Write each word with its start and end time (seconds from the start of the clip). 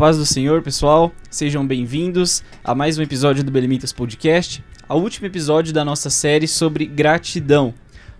Paz 0.00 0.16
do 0.16 0.24
Senhor, 0.24 0.62
pessoal. 0.62 1.12
Sejam 1.28 1.66
bem-vindos 1.66 2.42
a 2.64 2.74
mais 2.74 2.96
um 2.96 3.02
episódio 3.02 3.44
do 3.44 3.50
Belemitas 3.50 3.92
Podcast, 3.92 4.64
ao 4.88 4.98
último 4.98 5.26
episódio 5.26 5.74
da 5.74 5.84
nossa 5.84 6.08
série 6.08 6.48
sobre 6.48 6.86
gratidão. 6.86 7.74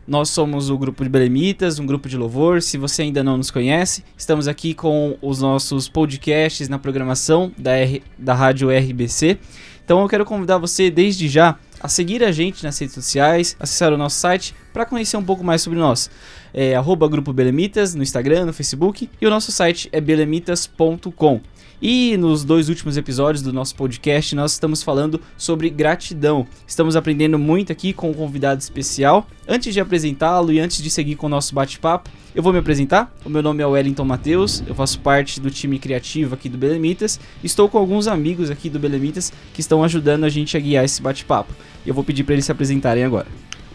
Nós 0.06 0.28
somos 0.28 0.68
o 0.68 0.76
grupo 0.76 1.02
de 1.02 1.08
Belemitas, 1.08 1.78
um 1.78 1.86
grupo 1.86 2.06
de 2.06 2.18
louvor. 2.18 2.60
Se 2.60 2.76
você 2.76 3.00
ainda 3.00 3.24
não 3.24 3.38
nos 3.38 3.50
conhece, 3.50 4.04
estamos 4.14 4.46
aqui 4.46 4.74
com 4.74 5.16
os 5.22 5.40
nossos 5.40 5.88
podcasts 5.88 6.68
na 6.68 6.78
programação 6.78 7.50
da, 7.56 7.72
R, 7.72 8.02
da 8.18 8.34
rádio 8.34 8.68
RBC. 8.68 9.38
Então 9.82 10.02
eu 10.02 10.08
quero 10.08 10.26
convidar 10.26 10.58
você 10.58 10.90
desde 10.90 11.30
já 11.30 11.58
a 11.80 11.88
seguir 11.88 12.22
a 12.22 12.30
gente 12.30 12.62
nas 12.62 12.78
redes 12.78 12.94
sociais, 12.94 13.56
acessar 13.58 13.92
o 13.92 13.98
nosso 13.98 14.16
site 14.16 14.54
para 14.72 14.84
conhecer 14.84 15.16
um 15.16 15.24
pouco 15.24 15.42
mais 15.42 15.62
sobre 15.62 15.78
nós. 15.78 16.10
É 16.52 16.74
Grupo 17.10 17.32
Belemitas 17.32 17.94
no 17.94 18.02
Instagram, 18.02 18.46
no 18.46 18.52
Facebook 18.52 19.08
e 19.20 19.26
o 19.26 19.30
nosso 19.30 19.50
site 19.50 19.88
é 19.90 20.00
belemitas.com. 20.00 21.40
E 21.82 22.14
nos 22.18 22.44
dois 22.44 22.68
últimos 22.68 22.98
episódios 22.98 23.42
do 23.42 23.54
nosso 23.54 23.74
podcast, 23.74 24.34
nós 24.34 24.52
estamos 24.52 24.82
falando 24.82 25.18
sobre 25.34 25.70
gratidão. 25.70 26.46
Estamos 26.66 26.94
aprendendo 26.94 27.38
muito 27.38 27.72
aqui 27.72 27.94
com 27.94 28.10
um 28.10 28.14
convidado 28.14 28.60
especial. 28.60 29.26
Antes 29.48 29.72
de 29.72 29.80
apresentá-lo 29.80 30.52
e 30.52 30.60
antes 30.60 30.82
de 30.82 30.90
seguir 30.90 31.16
com 31.16 31.26
o 31.26 31.30
nosso 31.30 31.54
bate-papo, 31.54 32.10
eu 32.34 32.42
vou 32.42 32.52
me 32.52 32.58
apresentar. 32.58 33.10
O 33.24 33.30
meu 33.30 33.42
nome 33.42 33.62
é 33.62 33.66
Wellington 33.66 34.04
Matheus, 34.04 34.62
eu 34.66 34.74
faço 34.74 35.00
parte 35.00 35.40
do 35.40 35.50
time 35.50 35.78
criativo 35.78 36.34
aqui 36.34 36.50
do 36.50 36.58
Belemitas. 36.58 37.18
Estou 37.42 37.66
com 37.66 37.78
alguns 37.78 38.06
amigos 38.06 38.50
aqui 38.50 38.68
do 38.68 38.78
Belemitas 38.78 39.32
que 39.54 39.62
estão 39.62 39.82
ajudando 39.82 40.24
a 40.24 40.28
gente 40.28 40.58
a 40.58 40.60
guiar 40.60 40.84
esse 40.84 41.00
bate-papo. 41.00 41.54
Eu 41.86 41.94
vou 41.94 42.04
pedir 42.04 42.24
para 42.24 42.34
eles 42.34 42.44
se 42.44 42.52
apresentarem 42.52 43.04
agora. 43.04 43.26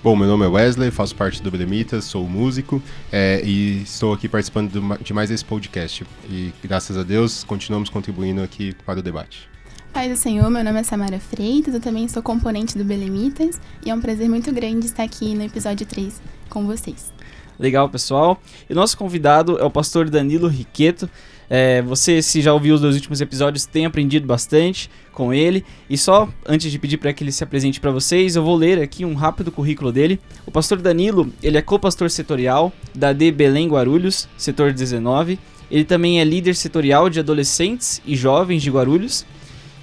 Bom, 0.03 0.15
meu 0.15 0.27
nome 0.27 0.45
é 0.45 0.47
Wesley, 0.47 0.91
faço 0.91 1.15
parte 1.15 1.41
do 1.41 1.49
Belemitas, 1.49 2.05
sou 2.05 2.27
músico 2.29 2.79
é, 3.11 3.41
e 3.43 3.81
estou 3.81 4.13
aqui 4.13 4.29
participando 4.29 4.99
de 5.01 5.13
mais 5.13 5.31
esse 5.31 5.43
podcast. 5.43 6.05
E 6.29 6.53
graças 6.63 6.95
a 6.95 7.01
Deus 7.01 7.43
continuamos 7.43 7.89
contribuindo 7.89 8.43
aqui 8.43 8.75
para 8.85 8.99
o 8.99 9.01
debate. 9.01 9.49
Pai 9.91 10.07
do 10.07 10.15
Senhor, 10.15 10.47
meu 10.51 10.63
nome 10.63 10.79
é 10.79 10.83
Samara 10.83 11.19
Freitas, 11.19 11.73
eu 11.73 11.79
também 11.79 12.07
sou 12.07 12.21
componente 12.21 12.77
do 12.77 12.83
Belemitas 12.83 13.59
e 13.83 13.89
é 13.89 13.95
um 13.95 13.99
prazer 13.99 14.29
muito 14.29 14.51
grande 14.51 14.85
estar 14.85 15.03
aqui 15.03 15.33
no 15.33 15.41
episódio 15.43 15.87
3 15.87 16.21
com 16.49 16.67
vocês. 16.67 17.11
Legal, 17.57 17.89
pessoal. 17.89 18.39
E 18.69 18.73
o 18.73 18.75
nosso 18.75 18.97
convidado 18.97 19.57
é 19.57 19.63
o 19.63 19.71
pastor 19.71 20.09
Danilo 20.09 20.47
Riqueto. 20.47 21.09
É, 21.49 21.81
você, 21.81 22.21
se 22.21 22.41
já 22.41 22.53
ouviu 22.53 22.75
os 22.75 22.81
dois 22.81 22.95
últimos 22.95 23.21
episódios, 23.21 23.65
tem 23.65 23.85
aprendido 23.85 24.25
bastante 24.25 24.89
com 25.11 25.33
ele. 25.33 25.63
E 25.89 25.97
só 25.97 26.27
antes 26.45 26.71
de 26.71 26.79
pedir 26.79 26.97
para 26.97 27.13
que 27.13 27.23
ele 27.23 27.31
se 27.31 27.43
apresente 27.43 27.79
para 27.79 27.91
vocês, 27.91 28.35
eu 28.35 28.43
vou 28.43 28.55
ler 28.55 28.81
aqui 28.81 29.05
um 29.05 29.13
rápido 29.13 29.51
currículo 29.51 29.91
dele. 29.91 30.19
O 30.45 30.51
pastor 30.51 30.81
Danilo, 30.81 31.31
ele 31.41 31.57
é 31.57 31.61
co-pastor 31.61 32.09
setorial 32.09 32.71
da 32.93 33.13
D 33.13 33.31
Belém 33.31 33.67
Guarulhos, 33.67 34.27
setor 34.37 34.73
19. 34.73 35.39
Ele 35.69 35.83
também 35.83 36.19
é 36.19 36.23
líder 36.23 36.55
setorial 36.55 37.09
de 37.09 37.19
adolescentes 37.19 38.01
e 38.05 38.15
jovens 38.15 38.61
de 38.61 38.69
Guarulhos. 38.69 39.25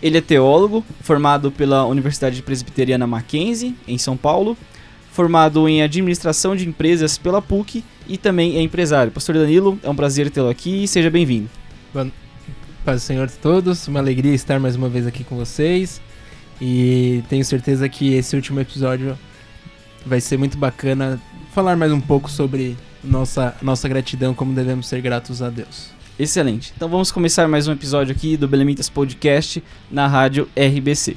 Ele 0.02 0.18
é 0.18 0.20
teólogo, 0.20 0.84
formado 1.00 1.50
pela 1.52 1.86
Universidade 1.86 2.42
Presbiteriana 2.42 3.06
Mackenzie, 3.06 3.74
em 3.86 3.96
São 3.96 4.16
Paulo, 4.16 4.56
formado 5.12 5.68
em 5.68 5.82
administração 5.82 6.56
de 6.56 6.66
empresas 6.66 7.18
pela 7.18 7.40
PUC 7.40 7.84
e 8.08 8.16
também 8.16 8.56
é 8.56 8.62
empresário. 8.62 9.12
Pastor 9.12 9.34
Danilo, 9.36 9.78
é 9.82 9.88
um 9.88 9.94
prazer 9.94 10.30
tê-lo 10.30 10.48
aqui 10.48 10.84
e 10.84 10.88
seja 10.88 11.10
bem-vindo. 11.10 11.48
Paz 12.84 13.02
do 13.02 13.04
Senhor 13.04 13.24
a 13.24 13.40
todos, 13.40 13.86
uma 13.86 14.00
alegria 14.00 14.34
estar 14.34 14.58
mais 14.58 14.74
uma 14.74 14.88
vez 14.88 15.06
aqui 15.06 15.22
com 15.22 15.36
vocês 15.36 16.00
e 16.60 17.22
tenho 17.28 17.44
certeza 17.44 17.88
que 17.88 18.14
esse 18.14 18.34
último 18.34 18.58
episódio 18.58 19.16
vai 20.04 20.20
ser 20.20 20.36
muito 20.36 20.56
bacana 20.56 21.20
falar 21.52 21.76
mais 21.76 21.92
um 21.92 22.00
pouco 22.00 22.30
sobre 22.30 22.76
nossa, 23.04 23.54
nossa 23.62 23.88
gratidão, 23.88 24.34
como 24.34 24.54
devemos 24.54 24.88
ser 24.88 25.00
gratos 25.00 25.42
a 25.42 25.50
Deus. 25.50 25.90
Excelente. 26.18 26.72
Então 26.74 26.88
vamos 26.88 27.12
começar 27.12 27.46
mais 27.46 27.68
um 27.68 27.72
episódio 27.72 28.14
aqui 28.14 28.36
do 28.36 28.48
Belemitas 28.48 28.88
Podcast 28.88 29.62
na 29.90 30.06
rádio 30.06 30.48
RBC. 30.56 31.16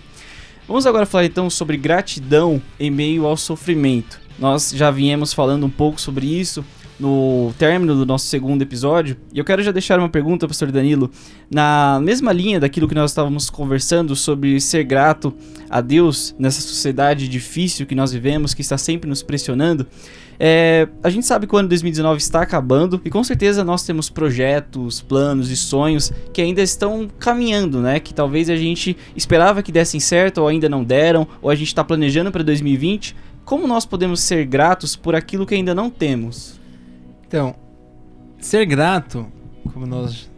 Vamos 0.68 0.88
agora 0.88 1.06
falar 1.06 1.26
então 1.26 1.48
sobre 1.50 1.78
gratidão 1.78 2.60
em 2.80 2.90
meio 2.90 3.26
ao 3.26 3.38
sofrimento. 3.38 4.20
Nós 4.40 4.72
já 4.72 4.90
viemos 4.90 5.32
falando 5.32 5.66
um 5.66 5.70
pouco 5.70 6.02
sobre 6.02 6.26
isso 6.26 6.66
no 7.00 7.54
término 7.58 7.96
do 7.96 8.06
nosso 8.06 8.28
segundo 8.28 8.62
episódio. 8.62 9.18
E 9.34 9.40
eu 9.40 9.46
quero 9.46 9.62
já 9.62 9.72
deixar 9.72 10.00
uma 10.00 10.10
pergunta, 10.10 10.48
pastor 10.48 10.72
Danilo, 10.72 11.10
na 11.52 12.00
mesma 12.02 12.32
linha 12.32 12.60
daquilo 12.60 12.88
que 12.88 12.96
nós 12.96 13.12
estávamos 13.12 13.50
conversando 13.50 14.16
sobre 14.16 14.60
ser 14.62 14.84
grato 14.84 15.34
a 15.70 15.82
Deus 15.82 16.36
nessa 16.40 16.62
sociedade 16.62 17.28
difícil 17.28 17.86
que 17.86 17.96
nós 17.96 18.12
vivemos, 18.12 18.54
que 18.54 18.62
está 18.62 18.78
sempre 18.78 19.10
nos 19.10 19.22
pressionando. 19.22 19.86
É, 20.40 20.88
a 21.02 21.10
gente 21.10 21.26
sabe 21.26 21.48
que 21.48 21.56
o 21.56 21.58
ano 21.58 21.70
2019 21.70 22.22
está 22.22 22.42
acabando 22.42 23.00
e 23.06 23.10
com 23.10 23.24
certeza 23.24 23.64
nós 23.64 23.84
temos 23.84 24.10
projetos, 24.10 25.02
planos 25.02 25.50
e 25.50 25.56
sonhos 25.56 26.12
que 26.34 26.42
ainda 26.42 26.62
estão 26.62 27.08
caminhando, 27.20 27.80
né? 27.82 28.00
Que 28.00 28.14
talvez 28.14 28.50
a 28.50 28.56
gente 28.56 28.98
esperava 29.16 29.64
que 29.64 29.72
dessem 29.72 30.00
certo 30.00 30.40
ou 30.40 30.48
ainda 30.48 30.68
não 30.68 30.84
deram, 30.84 31.28
ou 31.42 31.50
a 31.50 31.56
gente 31.56 31.68
está 31.68 31.84
planejando 31.84 32.32
para 32.32 32.44
2020. 32.44 33.16
Como 33.46 33.68
nós 33.68 33.86
podemos 33.86 34.22
ser 34.22 34.46
gratos 34.46 34.96
por 34.96 35.16
aquilo 35.16 35.46
que 35.46 35.56
ainda 35.56 35.74
não 35.74 35.90
temos? 35.90 36.60
Então, 37.28 37.56
ser 38.40 38.66
grato, 38.66 39.28
como 39.74 39.86
nós 39.86 40.30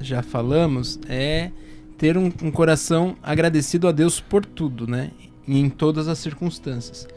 já 0.00 0.22
falamos, 0.22 0.98
é 1.08 1.50
ter 1.96 2.16
um, 2.16 2.30
um 2.42 2.50
coração 2.50 3.16
agradecido 3.22 3.88
a 3.88 3.92
Deus 3.92 4.20
por 4.20 4.44
tudo, 4.44 4.86
né? 4.86 5.10
E 5.46 5.58
em 5.58 5.70
todas 5.70 6.08
as 6.08 6.18
circunstâncias. 6.18 7.08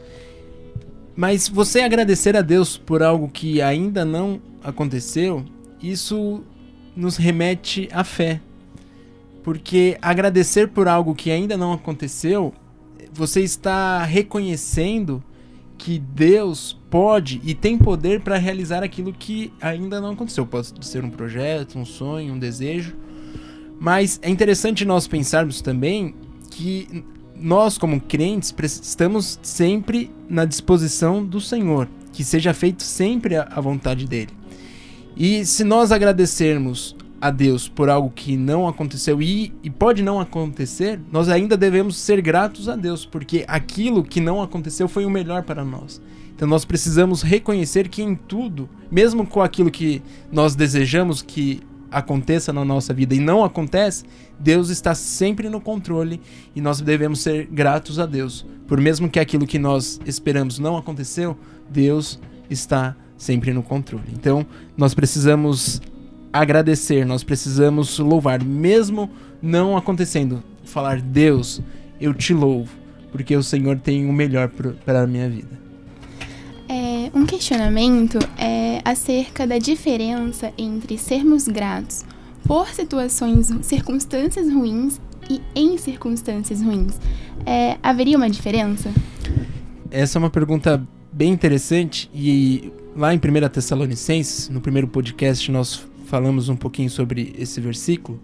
Mas 1.14 1.48
você 1.48 1.80
agradecer 1.80 2.36
a 2.36 2.42
Deus 2.42 2.78
por 2.78 3.02
algo 3.02 3.28
que 3.28 3.60
ainda 3.60 4.04
não 4.04 4.40
aconteceu, 4.64 5.44
isso 5.82 6.42
nos 6.96 7.16
remete 7.16 7.88
à 7.92 8.04
fé. 8.04 8.40
Porque 9.42 9.98
agradecer 10.00 10.68
por 10.68 10.88
algo 10.88 11.14
que 11.14 11.30
ainda 11.30 11.56
não 11.56 11.72
aconteceu, 11.72 12.54
você 13.12 13.42
está 13.42 14.02
reconhecendo 14.04 15.22
que 15.80 15.98
Deus 15.98 16.78
pode 16.90 17.40
e 17.42 17.54
tem 17.54 17.78
poder 17.78 18.20
para 18.20 18.36
realizar 18.36 18.82
aquilo 18.82 19.14
que 19.14 19.50
ainda 19.62 19.98
não 19.98 20.10
aconteceu. 20.10 20.46
Pode 20.46 20.74
ser 20.82 21.02
um 21.02 21.08
projeto, 21.08 21.78
um 21.78 21.86
sonho, 21.86 22.34
um 22.34 22.38
desejo. 22.38 22.94
Mas 23.80 24.20
é 24.22 24.28
interessante 24.28 24.84
nós 24.84 25.08
pensarmos 25.08 25.62
também 25.62 26.14
que 26.50 27.02
nós, 27.34 27.78
como 27.78 27.98
crentes, 27.98 28.54
estamos 28.82 29.38
sempre 29.42 30.10
na 30.28 30.44
disposição 30.44 31.24
do 31.24 31.40
Senhor, 31.40 31.88
que 32.12 32.22
seja 32.22 32.52
feito 32.52 32.82
sempre 32.82 33.36
a 33.36 33.58
vontade 33.58 34.06
dele. 34.06 34.32
E 35.16 35.46
se 35.46 35.64
nós 35.64 35.90
agradecermos 35.90 36.94
a 37.20 37.30
Deus 37.30 37.68
por 37.68 37.90
algo 37.90 38.10
que 38.10 38.36
não 38.36 38.66
aconteceu 38.66 39.20
e, 39.20 39.52
e, 39.62 39.68
pode 39.68 40.02
não 40.02 40.18
acontecer, 40.18 40.98
nós 41.12 41.28
ainda 41.28 41.56
devemos 41.56 41.96
ser 41.96 42.20
gratos 42.22 42.68
a 42.68 42.74
Deus, 42.74 43.04
porque 43.04 43.44
aquilo 43.46 44.02
que 44.02 44.20
não 44.20 44.40
aconteceu 44.40 44.88
foi 44.88 45.04
o 45.04 45.10
melhor 45.10 45.42
para 45.42 45.64
nós. 45.64 46.00
Então 46.34 46.48
nós 46.48 46.64
precisamos 46.64 47.22
reconhecer 47.22 47.88
que 47.88 48.02
em 48.02 48.14
tudo, 48.14 48.68
mesmo 48.90 49.26
com 49.26 49.42
aquilo 49.42 49.70
que 49.70 50.02
nós 50.32 50.54
desejamos 50.54 51.20
que 51.20 51.60
aconteça 51.90 52.52
na 52.52 52.64
nossa 52.64 52.94
vida 52.94 53.14
e 53.14 53.20
não 53.20 53.44
acontece, 53.44 54.04
Deus 54.38 54.70
está 54.70 54.94
sempre 54.94 55.50
no 55.50 55.60
controle 55.60 56.20
e 56.54 56.60
nós 56.60 56.80
devemos 56.80 57.20
ser 57.20 57.46
gratos 57.46 57.98
a 57.98 58.06
Deus. 58.06 58.46
Por 58.66 58.80
mesmo 58.80 59.10
que 59.10 59.18
aquilo 59.18 59.46
que 59.46 59.58
nós 59.58 60.00
esperamos 60.06 60.58
não 60.58 60.76
aconteceu, 60.76 61.36
Deus 61.68 62.18
está 62.48 62.96
sempre 63.16 63.52
no 63.52 63.62
controle. 63.62 64.10
Então, 64.12 64.46
nós 64.76 64.94
precisamos 64.94 65.82
agradecer, 66.32 67.04
nós 67.04 67.22
precisamos 67.22 67.98
louvar, 67.98 68.42
mesmo 68.42 69.10
não 69.42 69.76
acontecendo. 69.76 70.42
Falar, 70.64 71.00
Deus, 71.00 71.60
eu 72.00 72.14
te 72.14 72.32
louvo, 72.32 72.70
porque 73.10 73.36
o 73.36 73.42
Senhor 73.42 73.78
tem 73.78 74.08
o 74.08 74.12
melhor 74.12 74.50
para 74.84 75.02
a 75.02 75.06
minha 75.06 75.28
vida. 75.28 75.58
É, 76.68 77.10
um 77.12 77.26
questionamento 77.26 78.18
é 78.38 78.80
acerca 78.84 79.46
da 79.46 79.58
diferença 79.58 80.52
entre 80.56 80.96
sermos 80.96 81.48
gratos 81.48 82.04
por 82.46 82.68
situações, 82.68 83.52
circunstâncias 83.62 84.52
ruins 84.52 85.00
e 85.28 85.40
em 85.54 85.76
circunstâncias 85.78 86.62
ruins. 86.62 86.98
É, 87.44 87.76
haveria 87.82 88.16
uma 88.16 88.30
diferença? 88.30 88.92
Essa 89.90 90.16
é 90.16 90.20
uma 90.20 90.30
pergunta 90.30 90.80
bem 91.12 91.32
interessante 91.32 92.08
e 92.14 92.72
lá 92.96 93.12
em 93.12 93.18
1 93.18 93.48
Tessalonicenses, 93.48 94.48
no 94.48 94.60
primeiro 94.60 94.86
podcast, 94.86 95.50
nós 95.50 95.89
falamos 96.10 96.48
um 96.48 96.56
pouquinho 96.56 96.90
sobre 96.90 97.32
esse 97.38 97.60
versículo, 97.60 98.20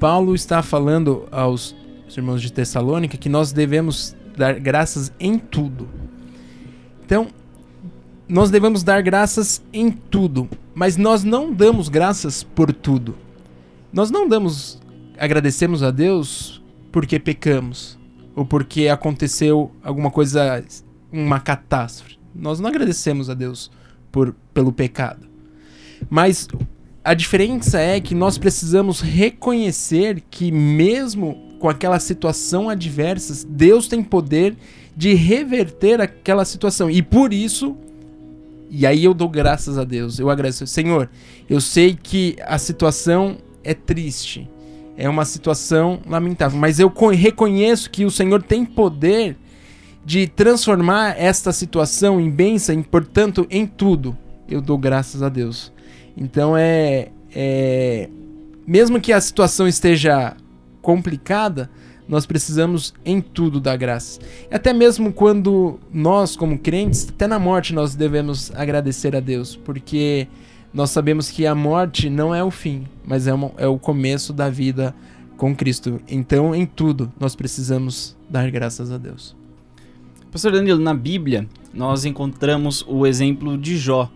Paulo 0.00 0.34
está 0.34 0.60
falando 0.60 1.28
aos 1.30 1.72
irmãos 2.16 2.42
de 2.42 2.52
Tessalônica 2.52 3.16
que 3.16 3.28
nós 3.28 3.52
devemos 3.52 4.16
dar 4.36 4.58
graças 4.58 5.12
em 5.20 5.38
tudo. 5.38 5.88
Então, 7.04 7.28
nós 8.28 8.50
devemos 8.50 8.82
dar 8.82 9.00
graças 9.02 9.62
em 9.72 9.88
tudo, 9.88 10.48
mas 10.74 10.96
nós 10.96 11.22
não 11.22 11.52
damos 11.52 11.88
graças 11.88 12.42
por 12.42 12.72
tudo. 12.72 13.14
Nós 13.92 14.10
não 14.10 14.26
damos, 14.26 14.80
agradecemos 15.16 15.80
a 15.84 15.92
Deus 15.92 16.60
porque 16.90 17.20
pecamos 17.20 17.96
ou 18.34 18.44
porque 18.44 18.88
aconteceu 18.88 19.70
alguma 19.84 20.10
coisa, 20.10 20.64
uma 21.12 21.38
catástrofe. 21.38 22.18
Nós 22.34 22.58
não 22.58 22.68
agradecemos 22.68 23.30
a 23.30 23.34
Deus 23.34 23.70
por, 24.10 24.34
pelo 24.52 24.72
pecado. 24.72 25.28
Mas 26.10 26.48
a 27.04 27.14
diferença 27.14 27.80
é 27.80 28.00
que 28.00 28.14
nós 28.14 28.38
precisamos 28.38 29.00
reconhecer 29.00 30.22
que, 30.30 30.52
mesmo 30.52 31.48
com 31.58 31.68
aquela 31.68 31.98
situação 31.98 32.68
adversa, 32.68 33.46
Deus 33.48 33.88
tem 33.88 34.02
poder 34.02 34.56
de 34.96 35.14
reverter 35.14 36.00
aquela 36.00 36.44
situação. 36.44 36.90
E 36.90 37.02
por 37.02 37.32
isso, 37.32 37.76
e 38.70 38.86
aí 38.86 39.04
eu 39.04 39.14
dou 39.14 39.28
graças 39.28 39.78
a 39.78 39.84
Deus, 39.84 40.18
eu 40.18 40.30
agradeço. 40.30 40.66
Senhor, 40.66 41.10
eu 41.48 41.60
sei 41.60 41.98
que 42.00 42.36
a 42.44 42.58
situação 42.58 43.38
é 43.64 43.74
triste, 43.74 44.48
é 44.96 45.08
uma 45.08 45.24
situação 45.24 46.00
lamentável, 46.06 46.58
mas 46.58 46.78
eu 46.78 46.92
reconheço 47.10 47.90
que 47.90 48.04
o 48.04 48.10
Senhor 48.10 48.42
tem 48.42 48.64
poder 48.64 49.36
de 50.04 50.26
transformar 50.26 51.16
esta 51.18 51.52
situação 51.52 52.20
em 52.20 52.30
bênção, 52.30 52.78
e, 52.78 52.82
portanto, 52.82 53.46
em 53.50 53.66
tudo. 53.66 54.16
Eu 54.48 54.60
dou 54.60 54.76
graças 54.76 55.22
a 55.22 55.28
Deus. 55.28 55.71
Então 56.16 56.56
é, 56.56 57.08
é 57.34 58.08
mesmo 58.66 59.00
que 59.00 59.12
a 59.12 59.20
situação 59.20 59.66
esteja 59.66 60.36
complicada, 60.80 61.70
nós 62.08 62.26
precisamos 62.26 62.92
em 63.04 63.20
tudo 63.20 63.60
dar 63.60 63.76
graça. 63.76 64.20
Até 64.50 64.72
mesmo 64.72 65.12
quando 65.12 65.78
nós, 65.92 66.36
como 66.36 66.58
crentes, 66.58 67.08
até 67.08 67.26
na 67.26 67.38
morte 67.38 67.72
nós 67.72 67.94
devemos 67.94 68.52
agradecer 68.54 69.16
a 69.16 69.20
Deus, 69.20 69.56
porque 69.56 70.26
nós 70.74 70.90
sabemos 70.90 71.30
que 71.30 71.46
a 71.46 71.54
morte 71.54 72.08
não 72.08 72.34
é 72.34 72.42
o 72.42 72.50
fim, 72.50 72.86
mas 73.06 73.26
é, 73.26 73.34
uma, 73.34 73.52
é 73.56 73.66
o 73.66 73.78
começo 73.78 74.32
da 74.32 74.48
vida 74.48 74.94
com 75.36 75.54
Cristo. 75.54 76.00
Então, 76.08 76.54
em 76.54 76.64
tudo, 76.64 77.12
nós 77.18 77.34
precisamos 77.34 78.16
dar 78.28 78.50
graças 78.50 78.90
a 78.90 78.98
Deus. 78.98 79.36
Pastor 80.30 80.52
Danilo, 80.52 80.78
na 80.78 80.94
Bíblia, 80.94 81.46
nós 81.74 82.04
encontramos 82.04 82.84
o 82.88 83.06
exemplo 83.06 83.58
de 83.58 83.76
Jó. 83.76 84.10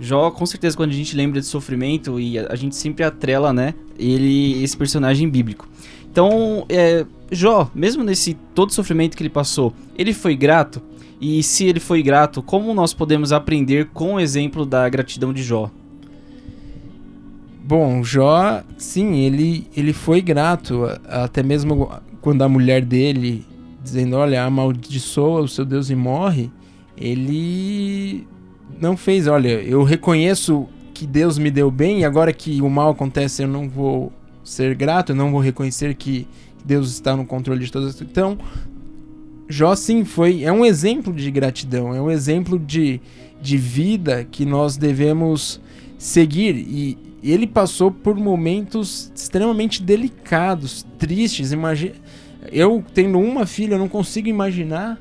Jó, 0.00 0.30
com 0.30 0.44
certeza, 0.46 0.76
quando 0.76 0.90
a 0.90 0.94
gente 0.94 1.16
lembra 1.16 1.40
de 1.40 1.46
sofrimento, 1.46 2.18
e 2.18 2.38
a, 2.38 2.48
a 2.50 2.56
gente 2.56 2.74
sempre 2.74 3.04
atrela, 3.04 3.52
né, 3.52 3.74
ele, 3.98 4.62
esse 4.62 4.76
personagem 4.76 5.28
bíblico. 5.28 5.68
Então, 6.10 6.66
é, 6.68 7.06
Jó, 7.30 7.70
mesmo 7.74 8.04
nesse 8.04 8.34
todo 8.54 8.72
sofrimento 8.72 9.16
que 9.16 9.22
ele 9.22 9.30
passou, 9.30 9.72
ele 9.96 10.12
foi 10.12 10.36
grato? 10.36 10.82
E 11.20 11.42
se 11.42 11.64
ele 11.64 11.80
foi 11.80 12.02
grato, 12.02 12.42
como 12.42 12.74
nós 12.74 12.92
podemos 12.92 13.32
aprender 13.32 13.86
com 13.94 14.14
o 14.14 14.20
exemplo 14.20 14.66
da 14.66 14.88
gratidão 14.88 15.32
de 15.32 15.42
Jó? 15.42 15.70
Bom, 17.64 18.02
Jó, 18.02 18.62
sim, 18.76 19.20
ele, 19.20 19.68
ele 19.76 19.92
foi 19.92 20.20
grato, 20.20 20.82
até 21.06 21.42
mesmo 21.42 21.90
quando 22.20 22.42
a 22.42 22.48
mulher 22.48 22.84
dele, 22.84 23.46
dizendo, 23.82 24.16
olha, 24.16 24.44
amaldiçoa 24.44 25.40
o 25.40 25.48
seu 25.48 25.64
Deus 25.64 25.88
e 25.88 25.94
morre, 25.94 26.50
ele 26.96 28.26
não 28.80 28.96
fez, 28.96 29.26
olha, 29.26 29.62
eu 29.62 29.82
reconheço 29.82 30.68
que 30.92 31.06
Deus 31.06 31.38
me 31.38 31.50
deu 31.50 31.70
bem 31.70 32.00
e 32.00 32.04
agora 32.04 32.32
que 32.32 32.60
o 32.60 32.68
mal 32.68 32.90
acontece 32.90 33.42
eu 33.42 33.48
não 33.48 33.68
vou 33.68 34.12
ser 34.44 34.74
grato, 34.74 35.12
eu 35.12 35.16
não 35.16 35.30
vou 35.30 35.40
reconhecer 35.40 35.94
que 35.94 36.26
Deus 36.64 36.92
está 36.92 37.16
no 37.16 37.24
controle 37.24 37.64
de 37.64 37.72
todas. 37.72 38.00
Então, 38.00 38.38
Jó 39.48 39.74
sim 39.74 40.04
foi, 40.04 40.44
é 40.44 40.52
um 40.52 40.64
exemplo 40.64 41.12
de 41.12 41.30
gratidão, 41.30 41.94
é 41.94 42.00
um 42.00 42.10
exemplo 42.10 42.58
de, 42.58 43.00
de 43.40 43.56
vida 43.56 44.26
que 44.30 44.44
nós 44.44 44.76
devemos 44.76 45.60
seguir 45.98 46.56
e 46.56 46.98
ele 47.22 47.46
passou 47.46 47.90
por 47.90 48.16
momentos 48.16 49.12
extremamente 49.14 49.82
delicados, 49.82 50.84
tristes. 50.98 51.52
Imagina, 51.52 51.94
eu 52.50 52.84
tendo 52.92 53.18
uma 53.18 53.46
filha, 53.46 53.74
eu 53.74 53.78
não 53.78 53.88
consigo 53.88 54.28
imaginar. 54.28 54.98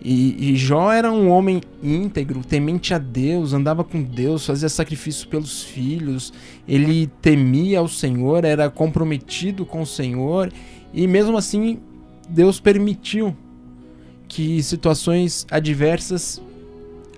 E, 0.00 0.52
e 0.52 0.56
Jó 0.56 0.92
era 0.92 1.10
um 1.10 1.28
homem 1.28 1.60
íntegro, 1.82 2.44
temente 2.44 2.94
a 2.94 2.98
Deus, 2.98 3.52
andava 3.52 3.82
com 3.82 4.02
Deus, 4.02 4.46
fazia 4.46 4.68
sacrifício 4.68 5.26
pelos 5.28 5.62
filhos, 5.62 6.32
ele 6.68 7.08
temia 7.20 7.80
ao 7.80 7.88
Senhor, 7.88 8.44
era 8.44 8.70
comprometido 8.70 9.66
com 9.66 9.82
o 9.82 9.86
Senhor, 9.86 10.52
e 10.94 11.06
mesmo 11.06 11.36
assim 11.36 11.80
Deus 12.28 12.60
permitiu 12.60 13.36
que 14.28 14.62
situações 14.62 15.46
adversas 15.50 16.40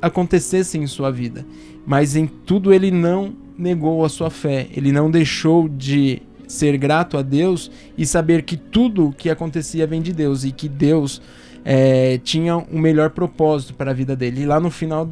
acontecessem 0.00 0.82
em 0.82 0.86
sua 0.86 1.10
vida, 1.10 1.44
mas 1.86 2.16
em 2.16 2.26
tudo 2.26 2.72
ele 2.72 2.90
não 2.90 3.34
negou 3.58 4.04
a 4.04 4.08
sua 4.08 4.30
fé, 4.30 4.68
ele 4.74 4.90
não 4.90 5.10
deixou 5.10 5.68
de 5.68 6.22
ser 6.48 6.76
grato 6.78 7.16
a 7.16 7.22
Deus 7.22 7.70
e 7.96 8.04
saber 8.06 8.42
que 8.42 8.56
tudo 8.56 9.14
que 9.16 9.28
acontecia 9.28 9.86
vem 9.86 10.00
de 10.00 10.12
Deus 10.12 10.44
e 10.44 10.50
que 10.50 10.68
Deus 10.68 11.20
é, 11.64 12.18
tinha 12.18 12.56
um 12.56 12.78
melhor 12.78 13.10
propósito 13.10 13.74
para 13.74 13.90
a 13.90 13.94
vida 13.94 14.16
dele. 14.16 14.42
E 14.42 14.46
lá 14.46 14.60
no 14.60 14.70
final 14.70 15.08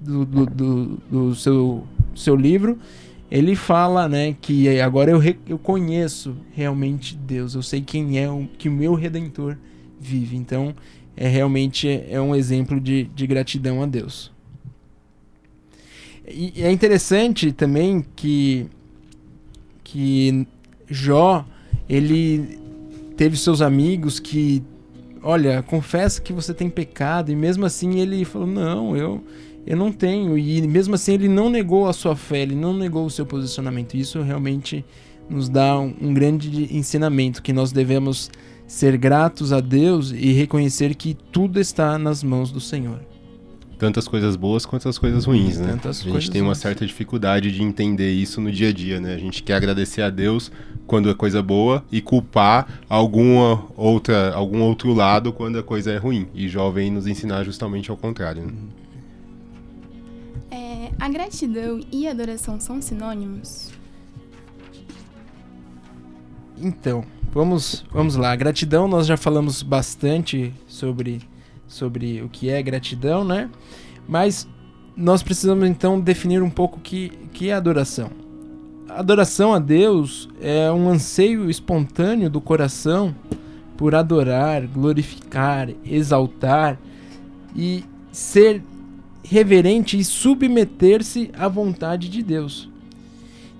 do, 0.00 0.24
do, 0.24 0.46
do, 0.46 0.86
do 1.10 1.34
seu, 1.34 1.84
seu 2.14 2.36
livro, 2.36 2.78
ele 3.30 3.56
fala 3.56 4.08
né, 4.08 4.36
que 4.40 4.80
agora 4.80 5.10
eu, 5.10 5.20
eu 5.48 5.58
conheço 5.58 6.36
realmente 6.52 7.16
Deus, 7.16 7.54
eu 7.54 7.62
sei 7.62 7.80
quem 7.80 8.18
é, 8.18 8.30
o, 8.30 8.48
que 8.58 8.68
o 8.68 8.72
meu 8.72 8.94
Redentor 8.94 9.56
vive. 10.00 10.36
Então, 10.36 10.74
é 11.16 11.28
realmente 11.28 11.88
é 12.08 12.20
um 12.20 12.34
exemplo 12.34 12.80
de, 12.80 13.04
de 13.04 13.26
gratidão 13.26 13.82
a 13.82 13.86
Deus. 13.86 14.32
E 16.26 16.62
é 16.62 16.72
interessante 16.72 17.52
também 17.52 18.04
que, 18.16 18.66
que 19.82 20.46
Jó, 20.88 21.44
ele 21.88 22.58
teve 23.16 23.36
seus 23.36 23.60
amigos 23.60 24.18
que, 24.18 24.62
olha, 25.24 25.62
confessa 25.62 26.20
que 26.20 26.32
você 26.32 26.52
tem 26.52 26.68
pecado, 26.68 27.32
e 27.32 27.36
mesmo 27.36 27.64
assim 27.64 27.98
ele 27.98 28.24
falou, 28.24 28.46
não, 28.46 28.96
eu, 28.96 29.24
eu 29.66 29.76
não 29.76 29.90
tenho, 29.90 30.36
e 30.36 30.66
mesmo 30.68 30.94
assim 30.94 31.14
ele 31.14 31.28
não 31.28 31.48
negou 31.48 31.88
a 31.88 31.92
sua 31.92 32.14
fé, 32.14 32.42
ele 32.42 32.54
não 32.54 32.74
negou 32.74 33.06
o 33.06 33.10
seu 33.10 33.24
posicionamento, 33.24 33.94
isso 33.94 34.20
realmente 34.20 34.84
nos 35.28 35.48
dá 35.48 35.78
um, 35.78 35.94
um 36.00 36.14
grande 36.14 36.76
ensinamento, 36.76 37.42
que 37.42 37.52
nós 37.52 37.72
devemos 37.72 38.30
ser 38.66 38.96
gratos 38.98 39.52
a 39.52 39.60
Deus 39.60 40.10
e 40.10 40.32
reconhecer 40.32 40.94
que 40.94 41.14
tudo 41.32 41.58
está 41.58 41.98
nas 41.98 42.22
mãos 42.22 42.52
do 42.52 42.60
Senhor 42.60 43.13
tanto 43.84 43.98
as 43.98 44.08
coisas 44.08 44.34
boas 44.34 44.64
quanto 44.64 44.88
as 44.88 44.96
coisas 44.96 45.26
ruins, 45.26 45.58
né? 45.58 45.72
Tantas 45.72 46.00
a 46.06 46.08
gente 46.08 46.30
tem 46.30 46.40
uma 46.40 46.48
ruins. 46.48 46.58
certa 46.58 46.86
dificuldade 46.86 47.52
de 47.52 47.62
entender 47.62 48.10
isso 48.10 48.40
no 48.40 48.50
dia 48.50 48.70
a 48.70 48.72
dia, 48.72 48.98
né? 48.98 49.14
A 49.14 49.18
gente 49.18 49.42
quer 49.42 49.56
agradecer 49.56 50.00
a 50.00 50.08
Deus 50.08 50.50
quando 50.86 51.10
é 51.10 51.14
coisa 51.14 51.42
boa 51.42 51.84
e 51.92 52.00
culpar 52.00 52.80
alguma 52.88 53.62
outra, 53.76 54.32
algum 54.32 54.62
outro 54.62 54.94
lado 54.94 55.34
quando 55.34 55.58
a 55.58 55.62
coisa 55.62 55.92
é 55.92 55.98
ruim. 55.98 56.26
E 56.34 56.48
Jó 56.48 56.70
vem 56.70 56.90
nos 56.90 57.06
ensinar 57.06 57.44
justamente 57.44 57.90
ao 57.90 57.96
contrário. 57.98 58.46
Né? 58.46 58.52
É, 60.50 60.90
a 60.98 61.08
gratidão 61.10 61.78
e 61.92 62.08
a 62.08 62.12
adoração 62.12 62.58
são 62.58 62.80
sinônimos? 62.80 63.70
Então, 66.56 67.04
vamos, 67.30 67.84
vamos 67.92 68.16
lá. 68.16 68.34
Gratidão, 68.34 68.88
nós 68.88 69.06
já 69.06 69.18
falamos 69.18 69.62
bastante 69.62 70.54
sobre, 70.66 71.20
sobre 71.74 72.22
o 72.22 72.28
que 72.28 72.48
é 72.48 72.62
gratidão, 72.62 73.24
né? 73.24 73.50
Mas 74.08 74.48
nós 74.96 75.22
precisamos 75.22 75.68
então 75.68 76.00
definir 76.00 76.42
um 76.42 76.50
pouco 76.50 76.78
o 76.78 76.80
que, 76.80 77.10
que 77.32 77.50
é 77.50 77.52
adoração. 77.52 78.10
Adoração 78.88 79.52
a 79.52 79.58
Deus 79.58 80.28
é 80.40 80.70
um 80.70 80.88
anseio 80.88 81.50
espontâneo 81.50 82.30
do 82.30 82.40
coração 82.40 83.14
por 83.76 83.94
adorar, 83.94 84.66
glorificar, 84.66 85.68
exaltar 85.84 86.78
e 87.56 87.84
ser 88.12 88.62
reverente 89.24 89.98
e 89.98 90.04
submeter-se 90.04 91.30
à 91.36 91.48
vontade 91.48 92.08
de 92.08 92.22
Deus. 92.22 92.70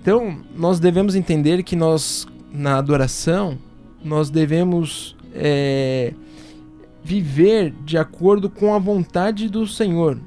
Então, 0.01 0.39
nós 0.55 0.79
devemos 0.79 1.17
entender 1.17 1.63
que 1.65 1.75
nós, 1.75 2.29
na 2.53 2.77
adoração, 2.77 3.59
nós 4.05 4.31
devemos 4.31 5.17
é, 5.35 6.13
viver 7.05 7.75
de 7.85 7.99
acordo 7.99 8.49
com 8.49 8.75
a 8.75 8.79
vontade 8.79 9.49
do 9.49 9.67
Senhor 9.67 10.19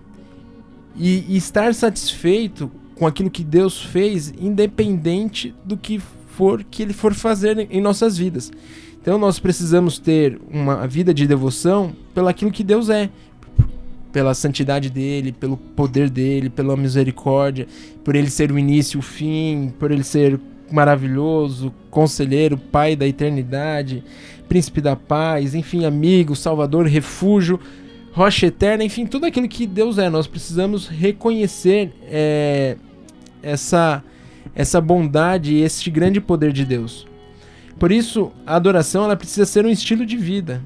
e, 0.96 1.26
e 1.28 1.36
estar 1.36 1.74
satisfeito 1.74 2.72
com 2.96 3.06
aquilo 3.06 3.30
que 3.30 3.44
Deus 3.44 3.82
fez, 3.82 4.34
independente 4.40 5.54
do 5.66 5.76
que 5.76 6.00
for 6.00 6.64
que 6.64 6.84
Ele 6.84 6.94
for 6.94 7.14
fazer 7.14 7.68
em 7.72 7.82
nossas 7.82 8.18
vidas. 8.18 8.52
Então, 9.02 9.18
nós 9.18 9.40
precisamos 9.40 9.98
ter 9.98 10.40
uma 10.52 10.86
vida 10.88 11.14
de 11.14 11.26
devoção 11.26 11.96
pelo 12.14 12.28
aquilo 12.28 12.52
que 12.52 12.64
Deus 12.64 12.90
é, 12.90 13.10
pela 14.12 14.34
santidade 14.34 14.90
dele, 14.90 15.32
pelo 15.32 15.58
poder 15.58 16.10
dele, 16.10 16.50
pela 16.50 16.76
misericórdia, 16.76 17.68
por 18.04 18.16
ele 18.16 18.30
ser 18.30 18.52
o 18.52 18.58
início 18.58 19.00
o 19.00 19.04
fim, 19.04 19.72
por 19.78 19.92
ele 19.92 20.04
ser 20.04 20.40
maravilhoso, 20.72 21.74
conselheiro, 21.90 22.58
pai 22.58 22.96
da 22.96 23.08
eternidade, 23.08 24.04
príncipe 24.48 24.82
da 24.82 24.96
paz, 24.96 25.56
enfim, 25.56 25.86
amigo, 25.86 26.36
salvador, 26.36 26.86
refúgio, 26.86 27.60
rocha 28.12 28.48
eterna, 28.48 28.84
enfim, 28.84 29.06
tudo 29.06 29.26
aquilo 29.26 29.48
que 29.48 29.68
Deus 29.68 29.98
é. 29.98 30.10
Nós 30.10 30.28
precisamos 30.28 30.88
reconhecer 30.88 31.94
é, 32.04 32.78
essa, 33.42 34.04
essa 34.56 34.82
bondade 34.82 35.54
e 35.54 35.62
esse 35.62 35.90
grande 35.90 36.20
poder 36.20 36.52
de 36.52 36.66
Deus. 36.66 37.08
Por 37.80 37.92
isso, 37.92 38.32
a 38.46 38.56
adoração 38.56 39.04
ela 39.04 39.16
precisa 39.16 39.46
ser 39.46 39.66
um 39.66 39.70
estilo 39.70 40.06
de 40.06 40.18
vida. 40.18 40.62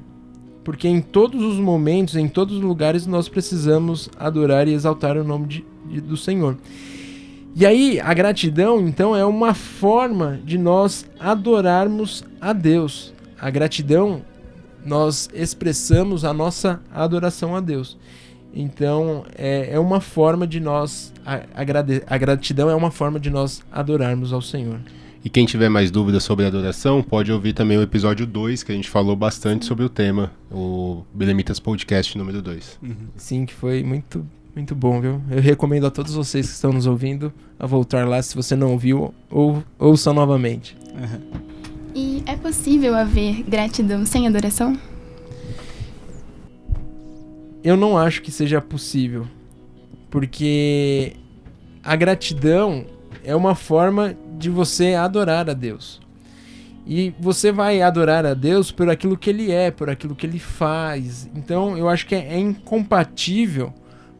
Porque 0.64 0.86
em 0.86 1.00
todos 1.00 1.42
os 1.42 1.58
momentos, 1.58 2.16
em 2.16 2.28
todos 2.28 2.56
os 2.56 2.62
lugares, 2.62 3.06
nós 3.06 3.28
precisamos 3.28 4.08
adorar 4.16 4.68
e 4.68 4.72
exaltar 4.72 5.16
o 5.16 5.24
nome 5.24 5.46
de, 5.46 5.64
de, 5.90 6.00
do 6.00 6.16
Senhor. 6.16 6.56
E 7.54 7.66
aí, 7.66 8.00
a 8.00 8.14
gratidão, 8.14 8.80
então, 8.86 9.14
é 9.14 9.24
uma 9.24 9.52
forma 9.52 10.40
de 10.42 10.56
nós 10.56 11.04
adorarmos 11.20 12.24
a 12.40 12.52
Deus. 12.52 13.12
A 13.38 13.50
gratidão, 13.50 14.22
nós 14.84 15.28
expressamos 15.34 16.24
a 16.24 16.32
nossa 16.32 16.80
adoração 16.90 17.54
a 17.54 17.60
Deus. 17.60 17.98
Então, 18.54 19.24
é, 19.36 19.74
é 19.74 19.78
uma 19.78 20.00
forma 20.00 20.46
de 20.46 20.60
nós. 20.60 21.12
A, 21.26 21.42
a, 21.54 22.18
gratidão 22.18 22.70
é 22.70 22.74
uma 22.74 22.90
forma 22.90 23.20
de 23.20 23.28
nós 23.28 23.62
adorarmos 23.70 24.32
ao 24.32 24.40
Senhor. 24.40 24.80
E 25.24 25.30
quem 25.30 25.46
tiver 25.46 25.68
mais 25.68 25.90
dúvidas 25.90 26.24
sobre 26.24 26.44
adoração, 26.44 27.02
pode 27.02 27.30
ouvir 27.30 27.52
também 27.52 27.78
o 27.78 27.82
episódio 27.82 28.26
2, 28.26 28.62
que 28.62 28.72
a 28.72 28.74
gente 28.74 28.90
falou 28.90 29.14
bastante 29.14 29.64
sobre 29.64 29.84
o 29.84 29.88
tema, 29.88 30.32
o 30.50 31.04
Belemitas 31.14 31.60
Podcast 31.60 32.18
número 32.18 32.42
2. 32.42 32.78
Uhum. 32.82 32.96
Sim, 33.16 33.46
que 33.46 33.54
foi 33.54 33.82
muito, 33.84 34.26
muito 34.54 34.74
bom, 34.74 35.00
viu? 35.00 35.20
Eu 35.30 35.40
recomendo 35.40 35.86
a 35.86 35.90
todos 35.90 36.14
vocês 36.14 36.46
que 36.46 36.52
estão 36.52 36.72
nos 36.72 36.86
ouvindo 36.86 37.32
a 37.58 37.66
voltar 37.66 38.06
lá, 38.06 38.20
se 38.22 38.34
você 38.34 38.54
não 38.54 38.72
ouviu, 38.72 39.14
ou 39.30 39.62
ouça 39.78 40.12
novamente. 40.12 40.76
Uhum. 40.94 41.42
E 41.94 42.22
é 42.26 42.36
possível 42.36 42.94
haver 42.94 43.42
gratidão 43.44 44.04
sem 44.04 44.26
adoração? 44.26 44.78
Eu 47.64 47.76
não 47.76 47.96
acho 47.96 48.22
que 48.22 48.30
seja 48.30 48.60
possível, 48.60 49.26
porque 50.10 51.14
a 51.82 51.96
gratidão 51.96 52.84
é 53.24 53.34
uma 53.34 53.54
forma 53.54 54.16
de 54.38 54.50
você 54.50 54.94
adorar 54.94 55.48
a 55.48 55.54
Deus. 55.54 56.00
E 56.86 57.14
você 57.20 57.52
vai 57.52 57.80
adorar 57.80 58.26
a 58.26 58.34
Deus 58.34 58.72
por 58.72 58.90
aquilo 58.90 59.16
que 59.16 59.30
ele 59.30 59.52
é, 59.52 59.70
por 59.70 59.88
aquilo 59.88 60.16
que 60.16 60.26
ele 60.26 60.40
faz. 60.40 61.30
Então 61.34 61.78
eu 61.78 61.88
acho 61.88 62.06
que 62.06 62.14
é, 62.14 62.34
é 62.34 62.38
incompatível 62.38 63.72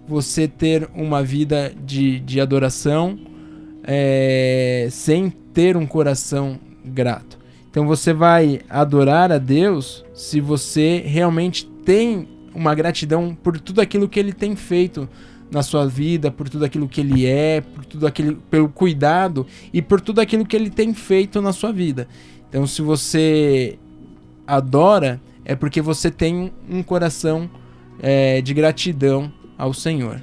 você 0.06 0.49
ter 0.49 0.88
uma 0.94 1.23
vida 1.23 1.73
de, 1.85 2.21
de 2.21 2.40
adoração 2.40 3.18
é, 3.85 4.88
sem 4.90 5.30
ter 5.30 5.76
um 5.76 5.87
coração 5.87 6.59
grato. 6.85 7.38
Então 7.71 7.87
você 7.87 8.12
vai 8.12 8.61
adorar 8.68 9.32
a 9.32 9.38
Deus 9.38 10.04
se 10.14 10.40
você 10.40 11.02
realmente 11.04 11.66
tem 11.85 12.28
uma 12.54 12.75
gratidão 12.75 13.35
por 13.35 13.59
tudo 13.59 13.80
aquilo 13.80 14.09
que 14.09 14.21
ele 14.21 14.32
tem 14.32 14.54
feito 14.54 15.09
na 15.50 15.62
sua 15.62 15.87
vida, 15.87 16.30
por 16.30 16.49
tudo 16.49 16.64
aquilo 16.64 16.88
que 16.88 17.00
ele 17.00 17.26
é, 17.26 17.61
por 17.61 17.85
tudo 17.85 18.06
aquilo, 18.06 18.37
pelo 18.50 18.68
cuidado 18.68 19.47
e 19.73 19.82
por 19.82 20.00
tudo 20.00 20.21
aquilo 20.21 20.47
que 20.47 20.56
ele 20.56 20.71
tem 20.71 20.94
feito 20.94 21.40
na 21.42 21.52
sua 21.52 21.73
vida. 21.73 22.09
Então, 22.49 22.66
se 22.66 22.82
você 22.82 23.78
adora, 24.47 25.21
é 25.44 25.54
porque 25.54 25.80
você 25.80 26.11
tem 26.11 26.52
um 26.68 26.82
coração 26.82 27.50
é, 28.00 28.40
de 28.40 28.52
gratidão 28.54 29.32
ao 29.62 29.73
Senhor. 29.73 30.21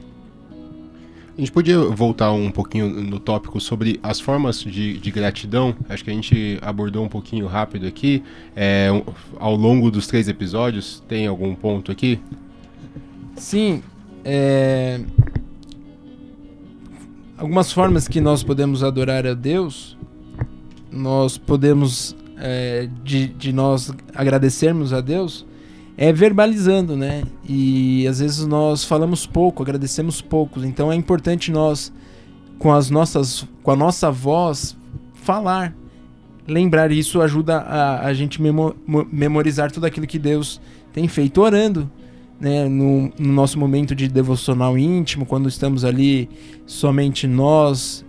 A 1.37 1.39
gente 1.39 1.53
podia 1.53 1.79
voltar 1.79 2.33
um 2.33 2.51
pouquinho 2.51 2.89
no 2.89 3.17
tópico 3.21 3.61
sobre 3.61 3.97
as 4.03 4.19
formas 4.19 4.61
de, 4.61 4.97
de 4.97 5.09
gratidão. 5.09 5.73
Acho 5.87 6.03
que 6.03 6.11
a 6.11 6.13
gente 6.13 6.59
abordou 6.61 7.05
um 7.05 7.07
pouquinho 7.07 7.47
rápido 7.47 7.87
aqui. 7.87 8.21
É, 8.53 8.89
ao 9.39 9.55
longo 9.55 9.89
dos 9.89 10.07
três 10.07 10.27
episódios, 10.27 11.01
tem 11.07 11.25
algum 11.25 11.55
ponto 11.55 11.89
aqui? 11.89 12.19
Sim, 13.37 13.81
é... 14.25 14.99
Algumas 17.37 17.71
formas 17.71 18.09
que 18.09 18.19
nós 18.19 18.43
podemos 18.43 18.83
adorar 18.83 19.25
a 19.25 19.33
Deus, 19.33 19.97
nós 20.91 21.37
podemos, 21.37 22.13
é, 22.35 22.89
de, 23.01 23.27
de 23.27 23.53
nós 23.53 23.93
agradecermos 24.13 24.91
a 24.91 24.99
Deus, 24.99 25.45
é 26.01 26.13
verbalizando, 26.13 26.95
né? 26.95 27.23
E 27.45 28.07
às 28.07 28.21
vezes 28.21 28.45
nós 28.47 28.85
falamos 28.85 29.25
pouco, 29.25 29.61
agradecemos 29.61 30.21
pouco. 30.21 30.63
Então 30.63 30.89
é 30.89 30.95
importante 30.95 31.51
nós, 31.51 31.91
com 32.57 32.71
as 32.71 32.89
nossas, 32.89 33.45
com 33.61 33.71
a 33.71 33.75
nossa 33.75 34.09
voz, 34.09 34.77
falar, 35.13 35.75
lembrar. 36.47 36.89
Isso 36.89 37.21
ajuda 37.21 37.57
a, 37.57 38.05
a 38.05 38.13
gente 38.13 38.41
memo, 38.41 38.73
memorizar 39.11 39.73
tudo 39.73 39.85
aquilo 39.85 40.07
que 40.07 40.17
Deus 40.17 40.61
tem 40.93 41.05
feito 41.09 41.41
orando 41.41 41.91
né, 42.39 42.69
no, 42.69 43.11
no, 43.19 43.33
nosso 43.33 43.59
momento 43.59 43.93
de 43.93 44.07
devocional 44.07 44.77
íntimo, 44.77 45.25
quando 45.25 45.49
estamos 45.49 45.83
ali 45.83 46.29
somente 46.65 47.27
nós 47.27 48.05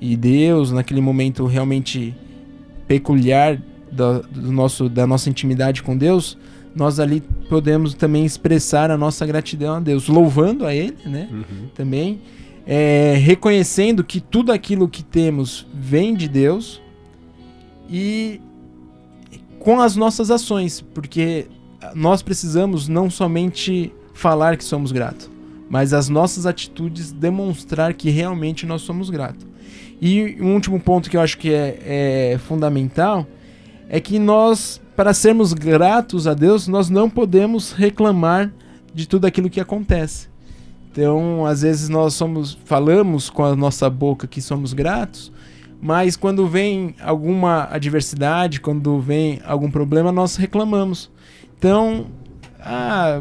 e 0.00 0.16
Deus, 0.16 0.70
naquele 0.70 1.00
momento 1.00 1.44
realmente 1.44 2.14
peculiar 2.86 3.60
do, 3.90 4.22
do 4.22 4.52
nosso, 4.52 4.88
da 4.88 5.08
nossa 5.08 5.28
intimidade 5.28 5.82
com 5.82 5.96
Deus, 5.96 6.38
nós 6.76 7.00
ali 7.00 7.22
podemos 7.48 7.94
também 7.94 8.24
expressar 8.24 8.90
a 8.90 8.96
nossa 8.96 9.26
gratidão 9.26 9.74
a 9.74 9.80
Deus, 9.80 10.06
louvando 10.08 10.66
a 10.66 10.74
Ele, 10.74 10.96
né? 11.06 11.28
Uhum. 11.32 11.68
Também 11.74 12.20
é, 12.66 13.14
reconhecendo 13.18 14.04
que 14.04 14.20
tudo 14.20 14.52
aquilo 14.52 14.88
que 14.88 15.02
temos 15.02 15.66
vem 15.72 16.14
de 16.14 16.28
Deus 16.28 16.82
e 17.88 18.40
com 19.58 19.80
as 19.80 19.96
nossas 19.96 20.30
ações, 20.30 20.80
porque 20.80 21.46
nós 21.94 22.22
precisamos 22.22 22.88
não 22.88 23.08
somente 23.08 23.92
falar 24.12 24.56
que 24.56 24.64
somos 24.64 24.92
gratos, 24.92 25.30
mas 25.68 25.92
as 25.92 26.08
nossas 26.08 26.46
atitudes 26.46 27.12
demonstrar 27.12 27.94
que 27.94 28.10
realmente 28.10 28.66
nós 28.66 28.82
somos 28.82 29.10
gratos. 29.10 29.46
E 30.00 30.36
um 30.40 30.54
último 30.54 30.78
ponto 30.78 31.08
que 31.08 31.16
eu 31.16 31.20
acho 31.20 31.38
que 31.38 31.52
é, 31.52 32.32
é 32.34 32.38
fundamental 32.38 33.26
é 33.88 34.00
que 34.00 34.18
nós, 34.18 34.80
para 34.96 35.12
sermos 35.12 35.52
gratos 35.52 36.26
a 36.26 36.32
Deus, 36.32 36.66
nós 36.66 36.88
não 36.88 37.10
podemos 37.10 37.72
reclamar 37.72 38.50
de 38.94 39.06
tudo 39.06 39.26
aquilo 39.26 39.50
que 39.50 39.60
acontece. 39.60 40.28
Então, 40.90 41.44
às 41.44 41.60
vezes 41.60 41.90
nós 41.90 42.14
somos 42.14 42.58
falamos 42.64 43.28
com 43.28 43.44
a 43.44 43.54
nossa 43.54 43.90
boca 43.90 44.26
que 44.26 44.40
somos 44.40 44.72
gratos, 44.72 45.30
mas 45.82 46.16
quando 46.16 46.48
vem 46.48 46.94
alguma 47.02 47.68
adversidade, 47.70 48.58
quando 48.60 48.98
vem 48.98 49.38
algum 49.44 49.70
problema, 49.70 50.10
nós 50.10 50.36
reclamamos. 50.36 51.10
Então, 51.58 52.06
ah, 52.58 53.20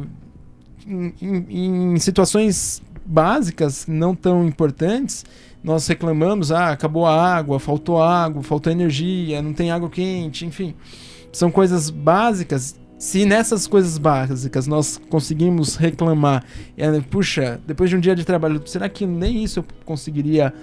em, 0.87 1.13
em, 1.21 1.93
em 1.93 1.99
situações 1.99 2.81
básicas, 3.05 3.85
não 3.85 4.15
tão 4.15 4.47
importantes, 4.47 5.25
nós 5.61 5.85
reclamamos, 5.87 6.53
ah, 6.53 6.71
acabou 6.71 7.05
a 7.05 7.35
água, 7.35 7.59
faltou 7.59 8.01
água, 8.01 8.41
faltou 8.41 8.71
energia, 8.71 9.41
não 9.41 9.51
tem 9.51 9.71
água 9.71 9.89
quente, 9.89 10.45
enfim. 10.45 10.73
São 11.35 11.51
coisas 11.51 11.89
básicas. 11.89 12.79
Se 12.97 13.25
nessas 13.25 13.67
coisas 13.67 13.97
básicas 13.97 14.67
nós 14.67 15.01
conseguimos 15.09 15.75
reclamar, 15.75 16.45
é, 16.77 16.89
puxa, 17.01 17.59
depois 17.67 17.89
de 17.89 17.97
um 17.97 17.99
dia 17.99 18.15
de 18.15 18.23
trabalho, 18.23 18.61
será 18.65 18.87
que 18.87 19.05
nem 19.05 19.43
isso 19.43 19.59
eu 19.59 19.65
conseguiria 19.83 20.53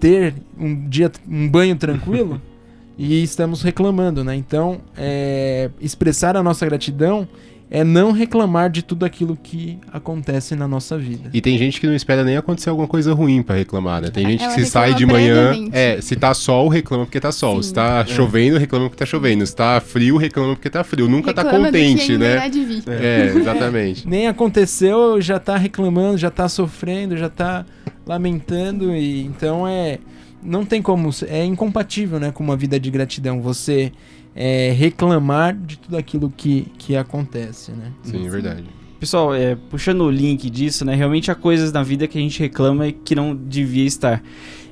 ter 0.00 0.34
um 0.58 0.88
dia, 0.88 1.12
um 1.28 1.46
banho 1.46 1.76
tranquilo? 1.76 2.40
e 2.96 3.22
estamos 3.22 3.60
reclamando, 3.60 4.24
né? 4.24 4.34
Então, 4.34 4.80
é, 4.96 5.70
expressar 5.78 6.38
a 6.38 6.42
nossa 6.42 6.64
gratidão 6.64 7.28
é 7.70 7.82
não 7.82 8.12
reclamar 8.12 8.70
de 8.70 8.82
tudo 8.82 9.04
aquilo 9.04 9.36
que 9.36 9.78
acontece 9.92 10.54
na 10.54 10.68
nossa 10.68 10.96
vida. 10.96 11.30
E 11.32 11.40
tem 11.40 11.56
gente 11.58 11.80
que 11.80 11.86
não 11.86 11.94
espera 11.94 12.22
nem 12.22 12.36
acontecer 12.36 12.70
alguma 12.70 12.86
coisa 12.86 13.12
ruim 13.12 13.42
para 13.42 13.56
reclamar, 13.56 14.02
né? 14.02 14.10
Tem 14.10 14.26
gente 14.26 14.46
que 14.46 14.52
se 14.52 14.66
sai 14.66 14.94
de 14.94 15.06
manhã, 15.06 15.52
é, 15.72 16.00
se 16.00 16.14
tá 16.14 16.32
sol, 16.34 16.68
reclama 16.68 17.04
porque 17.04 17.20
tá 17.20 17.32
sol. 17.32 17.62
Sim. 17.62 17.68
Se 17.68 17.74
tá 17.74 18.04
é. 18.06 18.06
chovendo, 18.06 18.58
reclama 18.58 18.88
porque 18.88 18.98
tá 18.98 19.06
chovendo. 19.06 19.46
Se 19.46 19.56
tá 19.56 19.80
frio, 19.80 20.16
reclama 20.16 20.54
porque 20.54 20.70
tá 20.70 20.84
frio. 20.84 21.08
Nunca 21.08 21.32
tá 21.32 21.42
reclama 21.42 21.66
tá 21.66 21.72
contente, 21.72 22.16
né? 22.16 22.50
É, 22.86 23.32
exatamente. 23.34 24.06
nem 24.08 24.28
aconteceu, 24.28 25.20
já 25.20 25.38
tá 25.38 25.56
reclamando, 25.56 26.18
já 26.18 26.30
tá 26.30 26.48
sofrendo, 26.48 27.16
já 27.16 27.28
tá 27.28 27.64
lamentando 28.06 28.94
e 28.94 29.24
então 29.24 29.66
é 29.66 29.98
não 30.44 30.64
tem 30.64 30.82
como, 30.82 31.08
é 31.26 31.42
incompatível, 31.42 32.20
né, 32.20 32.30
com 32.30 32.44
uma 32.44 32.54
vida 32.54 32.78
de 32.78 32.90
gratidão. 32.90 33.40
Você 33.40 33.90
é, 34.34 34.70
reclamar 34.72 35.56
de 35.56 35.78
tudo 35.78 35.96
aquilo 35.96 36.32
que, 36.34 36.66
que 36.76 36.96
acontece, 36.96 37.72
né? 37.72 37.92
Sim, 38.02 38.26
é 38.26 38.30
verdade. 38.30 38.64
Pessoal, 38.98 39.34
é, 39.34 39.54
puxando 39.54 40.00
o 40.02 40.10
link 40.10 40.48
disso, 40.48 40.84
né, 40.84 40.94
realmente 40.94 41.30
há 41.30 41.34
coisas 41.34 41.72
na 41.72 41.82
vida 41.82 42.08
que 42.08 42.16
a 42.16 42.20
gente 42.20 42.40
reclama 42.40 42.88
e 42.88 42.92
que 42.92 43.14
não 43.14 43.36
devia 43.36 43.84
estar. 43.84 44.22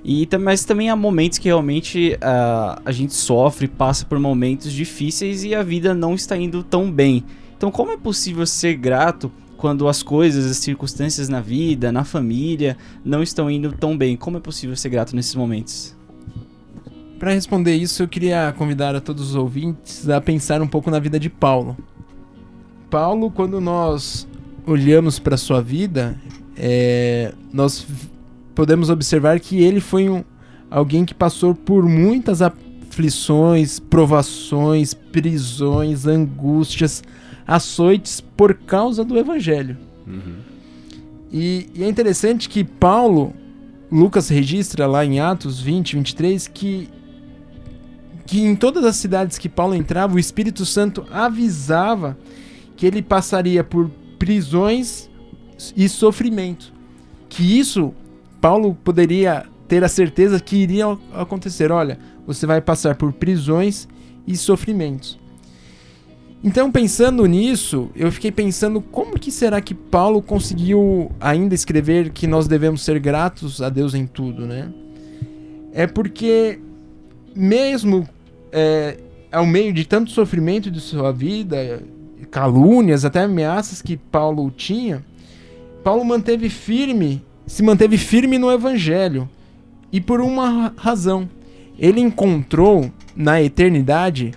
E, 0.04 0.28
mas 0.40 0.64
também 0.64 0.90
há 0.90 0.97
momentos 0.97 1.38
que 1.38 1.49
realmente 1.49 2.14
uh, 2.14 2.81
a 2.85 2.90
gente 2.90 3.14
sofre, 3.14 3.69
passa 3.69 4.04
por 4.04 4.19
momentos 4.19 4.73
difíceis 4.73 5.45
e 5.45 5.54
a 5.54 5.62
vida 5.62 5.95
não 5.95 6.14
está 6.14 6.37
indo 6.37 6.62
tão 6.64 6.90
bem. 6.90 7.25
Então, 7.57 7.71
como 7.71 7.92
é 7.92 7.97
possível 7.97 8.45
ser 8.47 8.75
grato 8.75 9.31
quando 9.57 9.87
as 9.87 10.02
coisas, 10.02 10.50
as 10.50 10.57
circunstâncias 10.57 11.28
na 11.28 11.40
vida, 11.40 11.92
na 11.92 12.02
família, 12.02 12.76
não 13.04 13.23
estão 13.23 13.49
indo 13.49 13.71
tão 13.71 13.97
bem? 13.97 14.16
Como 14.16 14.38
é 14.38 14.40
possível 14.40 14.75
ser 14.75 14.88
grato 14.88 15.14
nesses 15.14 15.37
momentos? 15.37 15.95
Para 17.23 17.35
responder 17.35 17.76
isso, 17.76 18.02
eu 18.02 18.09
queria 18.09 18.52
convidar 18.59 18.97
a 18.97 19.00
todos 19.00 19.29
os 19.29 19.37
ouvintes 19.37 20.09
a 20.09 20.21
pensar 20.21 20.61
um 20.61 20.67
pouco 20.67 20.91
na 20.91 20.99
vida 20.99 21.21
de 21.21 21.31
Paulo. 21.31 21.76
Paulo, 22.91 23.31
quando 23.31 23.61
nós 23.61 24.26
olhamos 24.67 25.21
para 25.21 25.37
sua 25.37 25.62
vida, 25.62 26.19
é, 26.57 27.33
nós 27.52 27.87
podemos 28.57 28.91
observar 28.91 29.38
que 29.38 29.62
ele 29.62 29.79
foi 29.79 30.09
um, 30.09 30.25
alguém 30.69 31.05
que 31.05 31.14
passou 31.14 31.55
por 31.55 31.85
muitas 31.85 32.43
aflições, 32.43 33.79
provações, 33.79 34.93
prisões, 34.93 36.09
angústias, 36.09 37.05
açoites 37.47 38.21
por 38.21 38.52
causa 38.52 39.05
do 39.05 39.17
evangelho. 39.17 39.76
Uhum. 40.09 40.38
E, 41.31 41.71
e, 41.73 41.85
é 41.85 41.88
interessante 41.88 42.49
que 42.49 42.64
Paulo, 42.64 43.33
Lucas 43.93 44.29
registra 44.29 44.88
lá 44.88 45.05
em 45.07 45.21
Atos 45.21 45.61
20, 45.61 45.95
23, 45.95 46.49
que, 46.49 46.88
que 48.33 48.41
em 48.41 48.57
todas 48.57 48.83
as 48.83 48.97
cidades 48.97 49.37
que 49.37 49.47
Paulo 49.47 49.75
entrava, 49.75 50.15
o 50.15 50.19
Espírito 50.19 50.65
Santo 50.65 51.05
avisava 51.11 52.17
que 52.79 52.87
ele 52.87 53.03
passaria 53.03 53.62
por 53.62 53.91
prisões 54.19 55.11
e 55.77 55.87
sofrimento. 55.87 56.73
Que 57.29 57.59
isso, 57.59 57.93
Paulo 58.41 58.75
poderia 58.83 59.45
ter 59.69 59.85
a 59.85 59.89
certeza 59.89 60.41
que 60.41 60.57
iria 60.57 60.97
acontecer. 61.12 61.71
Olha, 61.71 61.99
você 62.27 62.47
vai 62.47 62.62
passar 62.62 62.95
por 62.95 63.12
prisões 63.12 63.87
e 64.27 64.35
sofrimentos. 64.35 65.21
Então, 66.43 66.73
pensando 66.73 67.27
nisso, 67.27 67.91
eu 67.95 68.11
fiquei 68.11 68.33
pensando 68.33 68.81
como 68.81 69.19
que 69.19 69.31
será 69.31 69.61
que 69.61 69.75
Paulo 69.75 70.23
conseguiu 70.23 71.12
ainda 71.21 71.55
escrever 71.55 72.09
que 72.09 72.27
nós 72.27 72.49
devemos 72.49 72.83
ser 72.83 72.99
gratos 72.99 73.61
a 73.61 73.69
Deus 73.69 73.93
em 73.93 74.07
tudo, 74.07 74.47
né? 74.47 74.73
É 75.75 75.87
porque 75.87 76.59
mesmo 77.37 78.09
é, 78.52 78.99
ao 79.32 79.47
meio 79.47 79.73
de 79.73 79.85
tanto 79.85 80.11
sofrimento 80.11 80.71
de 80.71 80.80
sua 80.80 81.11
vida, 81.11 81.82
calúnias, 82.30 83.04
até 83.04 83.23
ameaças 83.23 83.80
que 83.80 83.97
Paulo 83.97 84.50
tinha, 84.50 85.04
Paulo 85.82 86.04
manteve 86.04 86.49
firme, 86.49 87.23
se 87.47 87.62
manteve 87.62 87.97
firme 87.97 88.38
no 88.38 88.52
evangelho. 88.52 89.28
E 89.90 90.00
por 90.00 90.21
uma 90.21 90.73
razão, 90.76 91.28
ele 91.78 92.00
encontrou 92.00 92.90
na 93.16 93.42
eternidade 93.42 94.32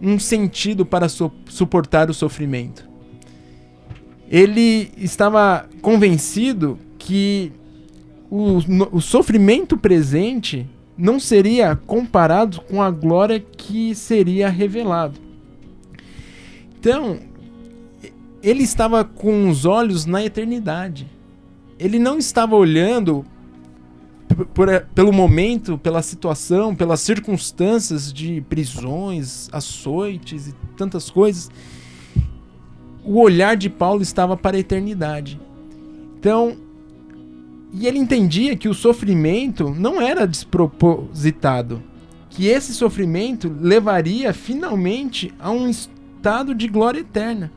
um 0.00 0.18
sentido 0.18 0.84
para 0.84 1.08
su 1.08 1.30
suportar 1.46 2.10
o 2.10 2.14
sofrimento. 2.14 2.88
Ele 4.30 4.90
estava 4.98 5.66
convencido 5.80 6.78
que 6.98 7.52
o, 8.30 8.58
o 8.92 9.00
sofrimento 9.00 9.76
presente 9.76 10.66
não 10.98 11.20
seria 11.20 11.76
comparado 11.76 12.60
com 12.62 12.82
a 12.82 12.90
glória 12.90 13.38
que 13.38 13.94
seria 13.94 14.48
revelado. 14.48 15.20
Então, 16.78 17.20
ele 18.42 18.64
estava 18.64 19.04
com 19.04 19.48
os 19.48 19.64
olhos 19.64 20.04
na 20.04 20.24
eternidade. 20.24 21.06
Ele 21.78 22.00
não 22.00 22.18
estava 22.18 22.56
olhando 22.56 23.24
por, 24.52 24.68
pelo 24.94 25.12
momento, 25.12 25.78
pela 25.78 26.02
situação, 26.02 26.74
pelas 26.74 27.00
circunstâncias 27.00 28.12
de 28.12 28.40
prisões, 28.42 29.48
açoites 29.52 30.48
e 30.48 30.54
tantas 30.76 31.10
coisas, 31.10 31.50
o 33.04 33.20
olhar 33.20 33.56
de 33.56 33.70
Paulo 33.70 34.02
estava 34.02 34.36
para 34.36 34.56
a 34.56 34.60
eternidade. 34.60 35.40
Então, 36.18 36.56
e 37.72 37.86
ele 37.86 37.98
entendia 37.98 38.56
que 38.56 38.68
o 38.68 38.74
sofrimento 38.74 39.74
não 39.76 40.00
era 40.00 40.26
despropositado, 40.26 41.82
que 42.30 42.46
esse 42.46 42.72
sofrimento 42.72 43.54
levaria 43.60 44.32
finalmente 44.32 45.32
a 45.38 45.50
um 45.50 45.68
estado 45.68 46.54
de 46.54 46.66
glória 46.66 47.00
eterna. 47.00 47.52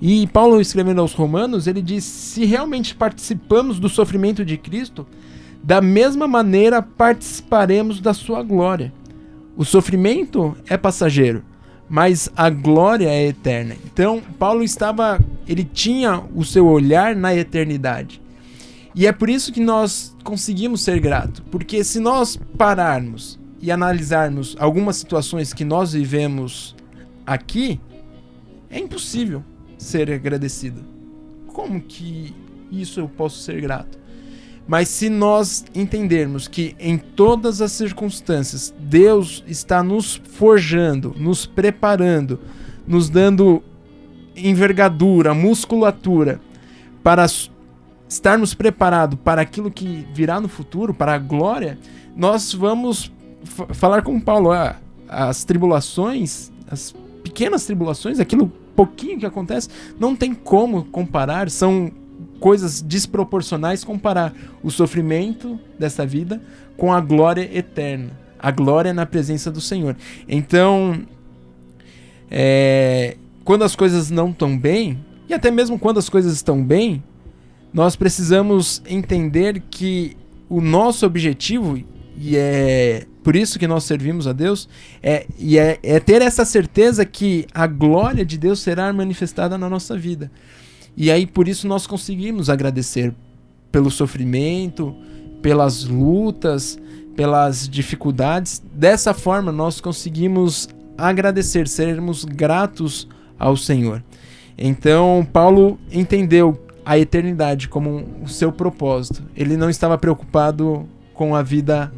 E 0.00 0.26
Paulo 0.28 0.60
escrevendo 0.60 1.00
aos 1.00 1.12
Romanos, 1.12 1.66
ele 1.66 1.82
diz: 1.82 2.04
se 2.04 2.44
realmente 2.46 2.94
participamos 2.94 3.78
do 3.78 3.88
sofrimento 3.88 4.44
de 4.44 4.56
Cristo, 4.56 5.06
da 5.62 5.82
mesma 5.82 6.26
maneira 6.26 6.80
participaremos 6.80 8.00
da 8.00 8.14
sua 8.14 8.42
glória. 8.42 8.92
O 9.56 9.64
sofrimento 9.64 10.56
é 10.66 10.78
passageiro, 10.78 11.44
mas 11.86 12.30
a 12.34 12.48
glória 12.48 13.08
é 13.08 13.26
eterna. 13.26 13.76
Então, 13.84 14.22
Paulo 14.38 14.62
estava, 14.62 15.20
ele 15.46 15.64
tinha 15.64 16.22
o 16.34 16.44
seu 16.44 16.66
olhar 16.66 17.14
na 17.14 17.34
eternidade. 17.34 18.19
E 18.94 19.06
é 19.06 19.12
por 19.12 19.30
isso 19.30 19.52
que 19.52 19.60
nós 19.60 20.16
conseguimos 20.24 20.80
ser 20.82 21.00
gratos, 21.00 21.42
porque 21.50 21.84
se 21.84 22.00
nós 22.00 22.36
pararmos 22.58 23.38
e 23.60 23.70
analisarmos 23.70 24.56
algumas 24.58 24.96
situações 24.96 25.52
que 25.52 25.64
nós 25.64 25.92
vivemos 25.92 26.74
aqui, 27.24 27.80
é 28.68 28.78
impossível 28.78 29.44
ser 29.78 30.10
agradecido. 30.10 30.84
Como 31.46 31.80
que 31.80 32.34
isso 32.70 33.00
eu 33.00 33.08
posso 33.08 33.38
ser 33.40 33.60
grato? 33.60 33.98
Mas 34.66 34.88
se 34.88 35.08
nós 35.08 35.64
entendermos 35.74 36.46
que 36.46 36.76
em 36.78 36.96
todas 36.96 37.60
as 37.60 37.72
circunstâncias 37.72 38.72
Deus 38.78 39.42
está 39.46 39.82
nos 39.82 40.20
forjando, 40.24 41.14
nos 41.18 41.44
preparando, 41.44 42.38
nos 42.86 43.08
dando 43.08 43.62
envergadura, 44.36 45.34
musculatura 45.34 46.40
para 47.02 47.26
estarmos 48.10 48.54
preparados 48.54 49.16
para 49.22 49.40
aquilo 49.40 49.70
que 49.70 50.04
virá 50.12 50.40
no 50.40 50.48
futuro, 50.48 50.92
para 50.92 51.14
a 51.14 51.18
glória, 51.18 51.78
nós 52.16 52.52
vamos 52.52 53.12
falar 53.44 54.02
com 54.02 54.20
Paulo, 54.20 54.50
ah, 54.50 54.76
as 55.08 55.44
tribulações, 55.44 56.50
as 56.68 56.92
pequenas 57.22 57.64
tribulações, 57.64 58.18
aquilo 58.18 58.52
pouquinho 58.74 59.20
que 59.20 59.26
acontece, 59.26 59.68
não 59.98 60.16
tem 60.16 60.34
como 60.34 60.84
comparar, 60.86 61.48
são 61.50 61.92
coisas 62.40 62.82
desproporcionais 62.82 63.84
comparar 63.84 64.34
o 64.60 64.70
sofrimento 64.72 65.58
dessa 65.78 66.04
vida 66.04 66.42
com 66.76 66.92
a 66.92 67.00
glória 67.00 67.48
eterna, 67.56 68.10
a 68.36 68.50
glória 68.50 68.92
na 68.92 69.06
presença 69.06 69.52
do 69.52 69.60
Senhor. 69.60 69.96
Então, 70.28 71.02
é, 72.28 73.16
quando 73.44 73.62
as 73.62 73.76
coisas 73.76 74.10
não 74.10 74.30
estão 74.30 74.58
bem, 74.58 74.98
e 75.28 75.34
até 75.34 75.48
mesmo 75.48 75.78
quando 75.78 75.98
as 75.98 76.08
coisas 76.08 76.34
estão 76.34 76.60
bem, 76.60 77.04
nós 77.72 77.96
precisamos 77.96 78.82
entender 78.86 79.62
que 79.70 80.16
o 80.48 80.60
nosso 80.60 81.06
objetivo, 81.06 81.80
e 82.16 82.36
é 82.36 83.06
por 83.22 83.36
isso 83.36 83.58
que 83.58 83.66
nós 83.66 83.84
servimos 83.84 84.26
a 84.26 84.32
Deus, 84.32 84.68
é, 85.02 85.26
e 85.38 85.58
é, 85.58 85.78
é 85.82 86.00
ter 86.00 86.22
essa 86.22 86.44
certeza 86.44 87.04
que 87.04 87.46
a 87.54 87.66
glória 87.66 88.24
de 88.24 88.36
Deus 88.36 88.60
será 88.60 88.92
manifestada 88.92 89.56
na 89.56 89.68
nossa 89.68 89.96
vida. 89.96 90.30
E 90.96 91.10
aí 91.10 91.26
por 91.26 91.46
isso 91.46 91.68
nós 91.68 91.86
conseguimos 91.86 92.50
agradecer 92.50 93.14
pelo 93.70 93.90
sofrimento, 93.90 94.94
pelas 95.40 95.84
lutas, 95.84 96.78
pelas 97.14 97.68
dificuldades. 97.68 98.62
Dessa 98.74 99.14
forma 99.14 99.52
nós 99.52 99.80
conseguimos 99.80 100.68
agradecer, 100.98 101.68
sermos 101.68 102.24
gratos 102.24 103.06
ao 103.38 103.56
Senhor. 103.56 104.02
Então 104.58 105.26
Paulo 105.32 105.78
entendeu 105.92 106.58
a 106.90 106.98
eternidade 106.98 107.68
como 107.68 108.04
o 108.20 108.28
seu 108.28 108.50
propósito. 108.50 109.22
Ele 109.36 109.56
não 109.56 109.70
estava 109.70 109.96
preocupado 109.96 110.88
com 111.14 111.36
a 111.36 111.40
vida 111.42 111.92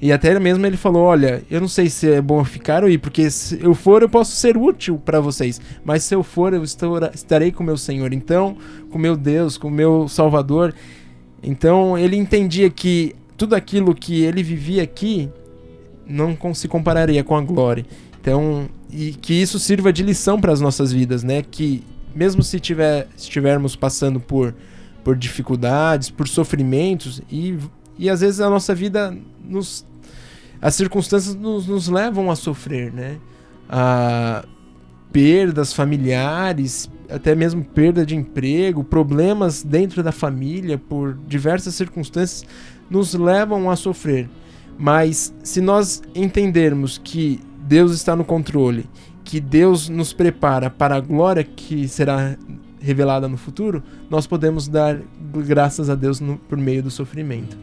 e 0.00 0.10
até 0.10 0.36
mesmo 0.40 0.66
ele 0.66 0.76
falou: 0.76 1.04
Olha, 1.04 1.44
eu 1.48 1.60
não 1.60 1.68
sei 1.68 1.88
se 1.88 2.10
é 2.10 2.20
bom 2.20 2.42
ficar 2.44 2.82
ou 2.82 2.90
ir, 2.90 2.98
porque 2.98 3.30
se 3.30 3.62
eu 3.62 3.72
for, 3.72 4.02
eu 4.02 4.08
posso 4.08 4.32
ser 4.32 4.56
útil 4.56 4.98
para 4.98 5.20
vocês. 5.20 5.60
Mas 5.84 6.02
se 6.02 6.12
eu 6.12 6.24
for, 6.24 6.52
eu 6.52 6.64
estarei 6.64 7.52
com 7.52 7.62
meu 7.62 7.76
Senhor. 7.76 8.12
Então, 8.12 8.56
com 8.90 8.98
meu 8.98 9.16
Deus, 9.16 9.56
com 9.56 9.70
meu 9.70 10.08
Salvador. 10.08 10.74
Então, 11.40 11.96
ele 11.96 12.16
entendia 12.16 12.68
que 12.70 13.14
tudo 13.36 13.54
aquilo 13.54 13.94
que 13.94 14.24
ele 14.24 14.42
vivia 14.42 14.82
aqui 14.82 15.30
não 16.04 16.36
se 16.52 16.66
compararia 16.66 17.22
com 17.22 17.36
a 17.36 17.40
glória. 17.40 17.86
Então, 18.20 18.66
e 18.90 19.12
que 19.12 19.34
isso 19.34 19.60
sirva 19.60 19.92
de 19.92 20.02
lição 20.02 20.40
para 20.40 20.52
as 20.52 20.60
nossas 20.60 20.90
vidas, 20.90 21.22
né? 21.22 21.44
Que 21.48 21.84
mesmo 22.14 22.42
se 22.42 22.60
tiver, 22.60 23.08
estivermos 23.16 23.76
passando 23.76 24.20
por, 24.20 24.54
por 25.02 25.16
dificuldades, 25.16 26.10
por 26.10 26.28
sofrimentos, 26.28 27.22
e, 27.30 27.58
e 27.98 28.08
às 28.08 28.20
vezes 28.20 28.40
a 28.40 28.48
nossa 28.48 28.74
vida 28.74 29.16
nos 29.42 29.86
as 30.64 30.74
circunstâncias 30.74 31.34
nos, 31.34 31.66
nos 31.66 31.88
levam 31.88 32.30
a 32.30 32.36
sofrer, 32.36 32.90
né? 32.90 33.18
A 33.68 34.44
perdas 35.12 35.72
familiares, 35.72 36.90
até 37.08 37.34
mesmo 37.34 37.62
perda 37.62 38.04
de 38.04 38.16
emprego, 38.16 38.82
problemas 38.82 39.62
dentro 39.62 40.02
da 40.02 40.10
família 40.10 40.78
por 40.78 41.16
diversas 41.28 41.74
circunstâncias 41.74 42.44
nos 42.90 43.14
levam 43.14 43.70
a 43.70 43.76
sofrer. 43.76 44.28
Mas 44.78 45.32
se 45.42 45.60
nós 45.60 46.02
entendermos 46.14 46.98
que 46.98 47.40
Deus 47.60 47.92
está 47.92 48.16
no 48.16 48.24
controle, 48.24 48.86
que 49.24 49.40
Deus 49.40 49.88
nos 49.88 50.12
prepara 50.12 50.68
para 50.70 50.96
a 50.96 51.00
glória 51.00 51.42
que 51.42 51.88
será 51.88 52.36
revelada 52.80 53.26
no 53.26 53.38
futuro, 53.38 53.82
nós 54.10 54.26
podemos 54.26 54.68
dar 54.68 55.00
graças 55.46 55.88
a 55.88 55.94
Deus 55.94 56.20
no, 56.20 56.36
por 56.36 56.58
meio 56.58 56.82
do 56.82 56.90
sofrimento. 56.90 57.56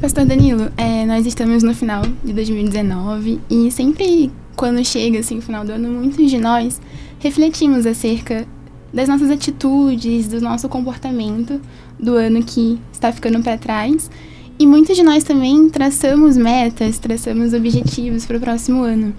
Pastor 0.00 0.26
Danilo, 0.26 0.70
é, 0.76 1.06
nós 1.06 1.24
estamos 1.26 1.62
no 1.62 1.74
final 1.74 2.02
de 2.22 2.32
2019 2.32 3.40
e 3.48 3.70
sempre 3.70 4.30
quando 4.54 4.84
chega 4.84 5.20
assim 5.20 5.38
o 5.38 5.42
final 5.42 5.64
do 5.64 5.72
ano, 5.72 5.88
muitos 5.88 6.30
de 6.30 6.38
nós 6.38 6.80
refletimos 7.20 7.86
acerca 7.86 8.46
das 8.92 9.08
nossas 9.08 9.30
atitudes, 9.30 10.28
do 10.28 10.40
nosso 10.40 10.68
comportamento 10.68 11.60
do 11.98 12.16
ano 12.16 12.42
que 12.42 12.78
está 12.92 13.10
ficando 13.10 13.42
para 13.42 13.56
trás. 13.56 14.10
E 14.58 14.66
muitos 14.66 14.96
de 14.96 15.02
nós 15.02 15.24
também 15.24 15.68
traçamos 15.70 16.36
metas, 16.36 16.98
traçamos 16.98 17.54
objetivos 17.54 18.26
para 18.26 18.36
o 18.36 18.40
próximo 18.40 18.82
ano. 18.82 19.14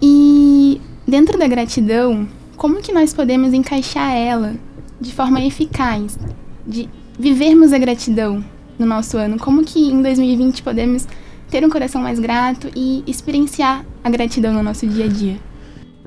E 0.00 0.80
dentro 1.06 1.38
da 1.38 1.46
gratidão, 1.46 2.28
como 2.56 2.80
que 2.80 2.92
nós 2.92 3.12
podemos 3.14 3.52
encaixar 3.52 4.14
ela 4.14 4.54
de 5.00 5.12
forma 5.12 5.40
eficaz, 5.40 6.18
de 6.66 6.88
vivermos 7.18 7.72
a 7.72 7.78
gratidão 7.78 8.44
no 8.78 8.86
nosso 8.86 9.16
ano? 9.16 9.38
Como 9.38 9.64
que 9.64 9.78
em 9.78 10.02
2020 10.02 10.62
podemos 10.62 11.06
ter 11.50 11.64
um 11.64 11.70
coração 11.70 12.02
mais 12.02 12.18
grato 12.18 12.68
e 12.76 13.02
experienciar 13.06 13.84
a 14.04 14.10
gratidão 14.10 14.52
no 14.52 14.62
nosso 14.62 14.86
dia 14.86 15.06
a 15.06 15.08
dia? 15.08 15.36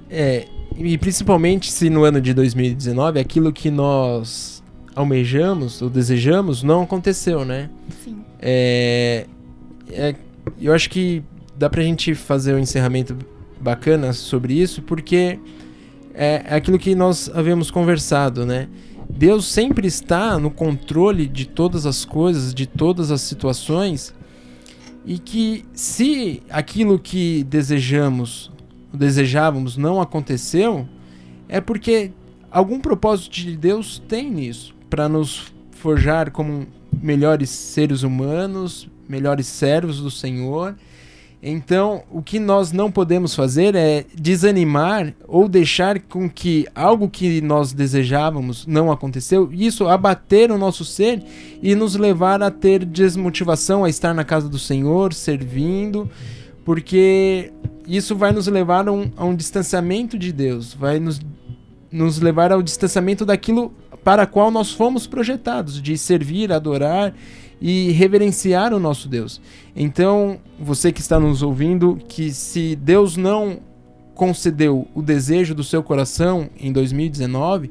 É, 0.09 0.45
e 0.77 0.97
principalmente 0.97 1.71
se 1.71 1.89
no 1.89 2.03
ano 2.03 2.21
de 2.21 2.33
2019 2.33 3.19
aquilo 3.19 3.51
que 3.51 3.71
nós 3.71 4.61
almejamos 4.95 5.81
ou 5.81 5.89
desejamos 5.89 6.63
não 6.63 6.83
aconteceu, 6.83 7.45
né? 7.45 7.69
Sim. 8.03 8.17
É, 8.39 9.25
é, 9.89 10.15
eu 10.59 10.73
acho 10.73 10.89
que 10.89 11.23
dá 11.57 11.69
pra 11.69 11.81
gente 11.81 12.13
fazer 12.15 12.55
um 12.55 12.59
encerramento 12.59 13.15
bacana 13.61 14.13
sobre 14.13 14.53
isso, 14.53 14.81
porque 14.81 15.39
é, 16.13 16.43
é 16.45 16.55
aquilo 16.55 16.79
que 16.79 16.95
nós 16.95 17.29
havíamos 17.33 17.69
conversado, 17.71 18.45
né? 18.45 18.67
Deus 19.09 19.45
sempre 19.45 19.87
está 19.87 20.39
no 20.39 20.49
controle 20.49 21.27
de 21.27 21.45
todas 21.45 21.85
as 21.85 22.05
coisas, 22.05 22.53
de 22.53 22.65
todas 22.65 23.11
as 23.11 23.21
situações, 23.21 24.13
e 25.05 25.19
que 25.19 25.65
se 25.73 26.41
aquilo 26.49 26.97
que 26.97 27.43
desejamos, 27.43 28.51
desejávamos 28.93 29.77
não 29.77 29.99
aconteceu, 29.99 30.87
é 31.49 31.59
porque 31.59 32.11
algum 32.49 32.79
propósito 32.79 33.33
de 33.33 33.57
Deus 33.57 34.01
tem 34.07 34.29
nisso, 34.31 34.73
para 34.89 35.09
nos 35.09 35.51
forjar 35.71 36.31
como 36.31 36.67
melhores 37.01 37.49
seres 37.49 38.03
humanos, 38.03 38.87
melhores 39.09 39.47
servos 39.47 39.99
do 39.99 40.11
Senhor. 40.11 40.75
Então, 41.43 42.03
o 42.11 42.21
que 42.21 42.39
nós 42.39 42.71
não 42.71 42.91
podemos 42.91 43.33
fazer 43.33 43.73
é 43.73 44.05
desanimar 44.13 45.11
ou 45.27 45.49
deixar 45.49 45.99
com 45.99 46.29
que 46.29 46.67
algo 46.75 47.09
que 47.09 47.41
nós 47.41 47.73
desejávamos 47.73 48.67
não 48.67 48.91
aconteceu, 48.91 49.49
isso 49.51 49.87
abater 49.87 50.51
o 50.51 50.57
nosso 50.57 50.85
ser 50.85 51.23
e 51.59 51.73
nos 51.73 51.95
levar 51.95 52.43
a 52.43 52.51
ter 52.51 52.85
desmotivação 52.85 53.83
a 53.83 53.89
estar 53.89 54.13
na 54.13 54.23
casa 54.23 54.47
do 54.47 54.59
Senhor, 54.59 55.15
servindo, 55.15 56.07
porque 56.63 57.51
isso 57.87 58.15
vai 58.15 58.31
nos 58.31 58.45
levar 58.45 58.87
a 58.87 58.91
um, 58.91 59.09
a 59.17 59.25
um 59.25 59.35
distanciamento 59.35 60.19
de 60.19 60.31
Deus, 60.31 60.75
vai 60.75 60.99
nos, 60.99 61.19
nos 61.91 62.19
levar 62.19 62.51
ao 62.51 62.61
distanciamento 62.61 63.25
daquilo 63.25 63.73
para 64.03 64.27
qual 64.27 64.51
nós 64.51 64.71
fomos 64.71 65.07
projetados, 65.07 65.81
de 65.81 65.97
servir, 65.97 66.51
adorar 66.51 67.15
e 67.61 67.91
reverenciar 67.91 68.73
o 68.73 68.79
nosso 68.79 69.07
Deus. 69.07 69.39
Então, 69.75 70.39
você 70.59 70.91
que 70.91 70.99
está 70.99 71.19
nos 71.19 71.43
ouvindo, 71.43 71.99
que 72.07 72.33
se 72.33 72.75
Deus 72.75 73.15
não 73.15 73.59
concedeu 74.15 74.87
o 74.95 75.01
desejo 75.01 75.53
do 75.53 75.63
seu 75.63 75.83
coração 75.83 76.49
em 76.59 76.71
2019, 76.71 77.67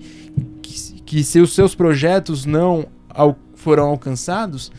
que, 0.63 1.03
que 1.03 1.25
se 1.25 1.41
os 1.41 1.55
seus 1.55 1.75
projetos 1.75 2.47
não 2.47 2.87
al 3.09 3.37
foram 3.55 3.89
alcançados, 3.89 4.73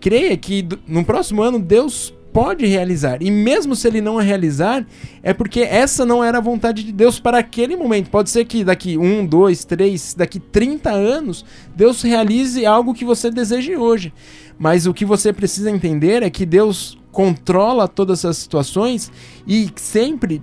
creia 0.00 0.34
que 0.38 0.66
no 0.86 1.04
próximo 1.04 1.42
ano 1.42 1.58
Deus 1.58 2.14
pode 2.32 2.66
realizar. 2.66 3.22
E 3.22 3.30
mesmo 3.30 3.76
se 3.76 3.86
ele 3.86 4.00
não 4.00 4.16
realizar, 4.16 4.86
é 5.22 5.32
porque 5.34 5.60
essa 5.60 6.06
não 6.06 6.24
era 6.24 6.38
a 6.38 6.40
vontade 6.40 6.82
de 6.82 6.92
Deus 6.92 7.20
para 7.20 7.38
aquele 7.38 7.76
momento. 7.76 8.10
Pode 8.10 8.30
ser 8.30 8.44
que 8.44 8.64
daqui 8.64 8.96
um, 8.96 9.26
dois, 9.26 9.64
três, 9.64 10.14
daqui 10.14 10.40
30 10.40 10.90
anos, 10.90 11.44
Deus 11.76 12.02
realize 12.02 12.64
algo 12.64 12.94
que 12.94 13.04
você 13.04 13.30
deseje 13.30 13.76
hoje. 13.76 14.12
Mas 14.58 14.86
o 14.86 14.94
que 14.94 15.04
você 15.04 15.32
precisa 15.32 15.70
entender 15.70 16.22
é 16.22 16.30
que 16.30 16.46
Deus 16.46 16.98
controla 17.10 17.86
todas 17.86 18.20
essas 18.20 18.38
situações 18.38 19.12
e 19.46 19.68
sempre 19.76 20.42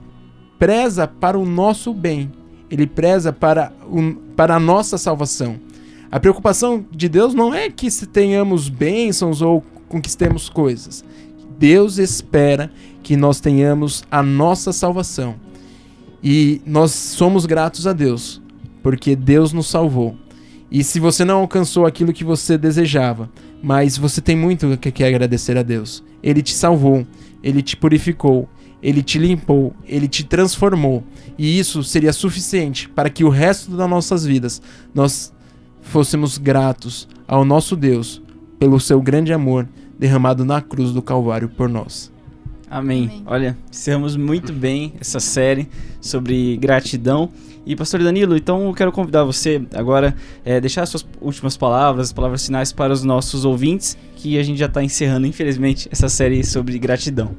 preza 0.59 1.07
para 1.07 1.37
o 1.37 1.45
nosso 1.45 1.93
bem. 1.93 2.31
Ele 2.69 2.85
preza 2.85 3.33
para, 3.33 3.73
o, 3.87 4.13
para 4.35 4.55
a 4.55 4.59
nossa 4.59 4.97
salvação. 4.97 5.59
A 6.11 6.19
preocupação 6.19 6.85
de 6.91 7.09
Deus 7.09 7.33
não 7.33 7.53
é 7.53 7.69
que 7.69 7.89
tenhamos 8.07 8.69
bênçãos 8.69 9.41
ou 9.41 9.63
conquistemos 9.87 10.49
coisas. 10.49 11.03
Deus 11.59 11.97
espera 11.97 12.71
que 13.03 13.17
nós 13.17 13.41
tenhamos 13.41 14.03
a 14.09 14.23
nossa 14.23 14.71
salvação. 14.71 15.35
E 16.23 16.61
nós 16.65 16.91
somos 16.91 17.45
gratos 17.45 17.85
a 17.85 17.91
Deus, 17.91 18.41
porque 18.81 19.13
Deus 19.13 19.51
nos 19.51 19.67
salvou. 19.67 20.15
E 20.71 20.83
se 20.83 20.99
você 20.99 21.25
não 21.25 21.39
alcançou 21.39 21.85
aquilo 21.85 22.13
que 22.13 22.23
você 22.23 22.57
desejava, 22.57 23.29
mas 23.61 23.97
você 23.97 24.21
tem 24.21 24.37
muito 24.37 24.77
que 24.77 25.03
agradecer 25.03 25.57
a 25.57 25.63
Deus. 25.63 26.01
Ele 26.23 26.41
te 26.41 26.53
salvou, 26.53 27.05
ele 27.43 27.61
te 27.61 27.75
purificou, 27.75 28.47
ele 28.81 29.03
te 29.03 29.19
limpou, 29.19 29.73
ele 29.85 30.07
te 30.07 30.23
transformou. 30.23 31.03
E 31.37 31.59
isso 31.59 31.83
seria 31.83 32.13
suficiente 32.13 32.87
para 32.87 33.09
que 33.09 33.25
o 33.25 33.29
resto 33.29 33.71
das 33.71 33.89
nossas 33.89 34.25
vidas 34.25 34.61
nós 34.93 35.33
fôssemos 35.81 36.37
gratos 36.37 37.07
ao 37.27 37.43
nosso 37.43 37.75
Deus 37.75 38.21
pelo 38.57 38.79
seu 38.79 39.01
grande 39.01 39.33
amor 39.33 39.67
derramado 39.99 40.45
na 40.45 40.61
cruz 40.61 40.93
do 40.93 41.01
Calvário 41.01 41.49
por 41.49 41.67
nós. 41.67 42.11
Amém. 42.69 43.05
Amém. 43.05 43.23
Olha, 43.25 43.57
encerramos 43.69 44.15
muito 44.15 44.53
bem 44.53 44.93
essa 44.99 45.19
série 45.19 45.67
sobre 45.99 46.55
gratidão. 46.57 47.29
E 47.65 47.75
pastor 47.75 48.01
Danilo, 48.01 48.37
então 48.37 48.67
eu 48.67 48.73
quero 48.73 48.91
convidar 48.91 49.23
você 49.23 49.61
agora 49.75 50.15
a 50.45 50.49
é, 50.49 50.61
deixar 50.61 50.83
as 50.83 50.89
suas 50.89 51.05
últimas 51.19 51.57
palavras, 51.57 52.07
as 52.07 52.13
palavras 52.13 52.45
finais 52.45 52.71
para 52.71 52.93
os 52.93 53.03
nossos 53.03 53.43
ouvintes, 53.43 53.97
que 54.15 54.39
a 54.39 54.43
gente 54.43 54.57
já 54.57 54.65
está 54.67 54.83
encerrando, 54.83 55.27
infelizmente, 55.27 55.89
essa 55.91 56.07
série 56.09 56.43
sobre 56.43 56.79
gratidão. 56.79 57.35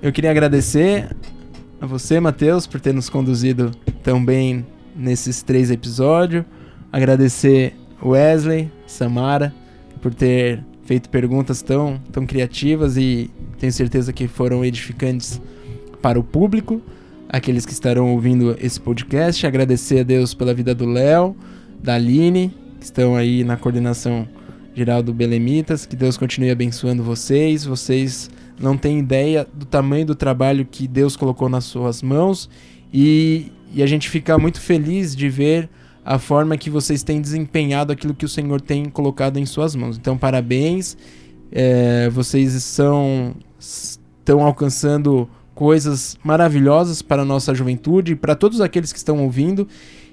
Eu 0.00 0.12
queria 0.12 0.30
agradecer 0.30 1.14
a 1.80 1.86
você, 1.86 2.20
Matheus, 2.20 2.66
por 2.66 2.80
ter 2.80 2.94
nos 2.94 3.10
conduzido 3.10 3.72
tão 4.02 4.24
bem 4.24 4.64
nesses 4.96 5.42
três 5.42 5.70
episódios. 5.70 6.44
Agradecer 6.92 7.74
Wesley, 8.02 8.70
Samara, 8.86 9.52
por 10.00 10.14
ter 10.14 10.64
feito 10.88 11.10
perguntas 11.10 11.60
tão, 11.60 12.00
tão 12.10 12.24
criativas 12.24 12.96
e 12.96 13.30
tenho 13.58 13.70
certeza 13.70 14.10
que 14.10 14.26
foram 14.26 14.64
edificantes 14.64 15.38
para 16.00 16.18
o 16.18 16.24
público, 16.24 16.80
aqueles 17.28 17.66
que 17.66 17.74
estarão 17.74 18.10
ouvindo 18.14 18.56
esse 18.58 18.80
podcast. 18.80 19.46
Agradecer 19.46 20.00
a 20.00 20.02
Deus 20.02 20.32
pela 20.32 20.54
vida 20.54 20.74
do 20.74 20.86
Léo, 20.86 21.36
da 21.82 21.96
Aline, 21.96 22.54
que 22.80 22.86
estão 22.86 23.14
aí 23.16 23.44
na 23.44 23.58
coordenação 23.58 24.26
geral 24.74 25.02
do 25.02 25.12
Belemitas. 25.12 25.84
Que 25.84 25.94
Deus 25.94 26.16
continue 26.16 26.50
abençoando 26.50 27.02
vocês. 27.02 27.66
Vocês 27.66 28.30
não 28.58 28.74
têm 28.74 28.98
ideia 28.98 29.46
do 29.52 29.66
tamanho 29.66 30.06
do 30.06 30.14
trabalho 30.14 30.64
que 30.64 30.88
Deus 30.88 31.16
colocou 31.16 31.50
nas 31.50 31.64
suas 31.64 32.00
mãos 32.00 32.48
e, 32.90 33.52
e 33.74 33.82
a 33.82 33.86
gente 33.86 34.08
fica 34.08 34.38
muito 34.38 34.58
feliz 34.58 35.14
de 35.14 35.28
ver 35.28 35.68
a 36.08 36.18
forma 36.18 36.56
que 36.56 36.70
vocês 36.70 37.02
têm 37.02 37.20
desempenhado 37.20 37.92
aquilo 37.92 38.14
que 38.14 38.24
o 38.24 38.28
Senhor 38.28 38.62
tem 38.62 38.86
colocado 38.86 39.36
em 39.36 39.44
suas 39.44 39.76
mãos. 39.76 39.98
Então, 39.98 40.16
parabéns. 40.16 40.96
É, 41.52 42.08
vocês 42.08 42.50
são, 42.64 43.34
estão 43.58 44.42
alcançando 44.42 45.28
coisas 45.54 46.16
maravilhosas 46.24 47.02
para 47.02 47.20
a 47.20 47.24
nossa 47.26 47.54
juventude 47.54 48.12
e 48.12 48.16
para 48.16 48.34
todos 48.34 48.62
aqueles 48.62 48.90
que 48.90 48.96
estão 48.96 49.22
ouvindo. 49.22 49.68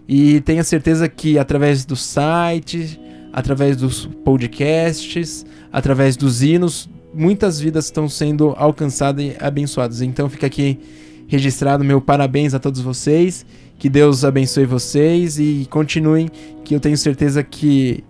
E 0.06 0.42
tenha 0.42 0.66
certeza 0.66 1.08
que 1.08 1.40
através 1.40 1.86
do 1.86 1.96
site, 1.96 3.00
através 3.32 3.78
dos 3.78 4.06
podcasts, 4.26 5.46
através 5.72 6.18
dos 6.18 6.44
hinos, 6.44 6.90
muitas 7.14 7.58
vidas 7.58 7.86
estão 7.86 8.10
sendo 8.10 8.54
alcançadas 8.58 9.24
e 9.24 9.38
abençoadas. 9.40 10.02
Então 10.02 10.28
fica 10.28 10.46
aqui 10.46 10.78
registrado 11.26 11.86
meu 11.86 12.02
parabéns 12.02 12.54
a 12.54 12.60
todos 12.60 12.82
vocês 12.82 13.46
que 13.78 13.90
Deus 13.90 14.24
abençoe 14.24 14.66
vocês 14.66 15.40
e 15.40 15.68
continuem, 15.70 16.30
que 16.64 16.76
eu 16.76 16.80
tenho 16.80 16.98
certeza 16.98 17.44
que 17.44 18.04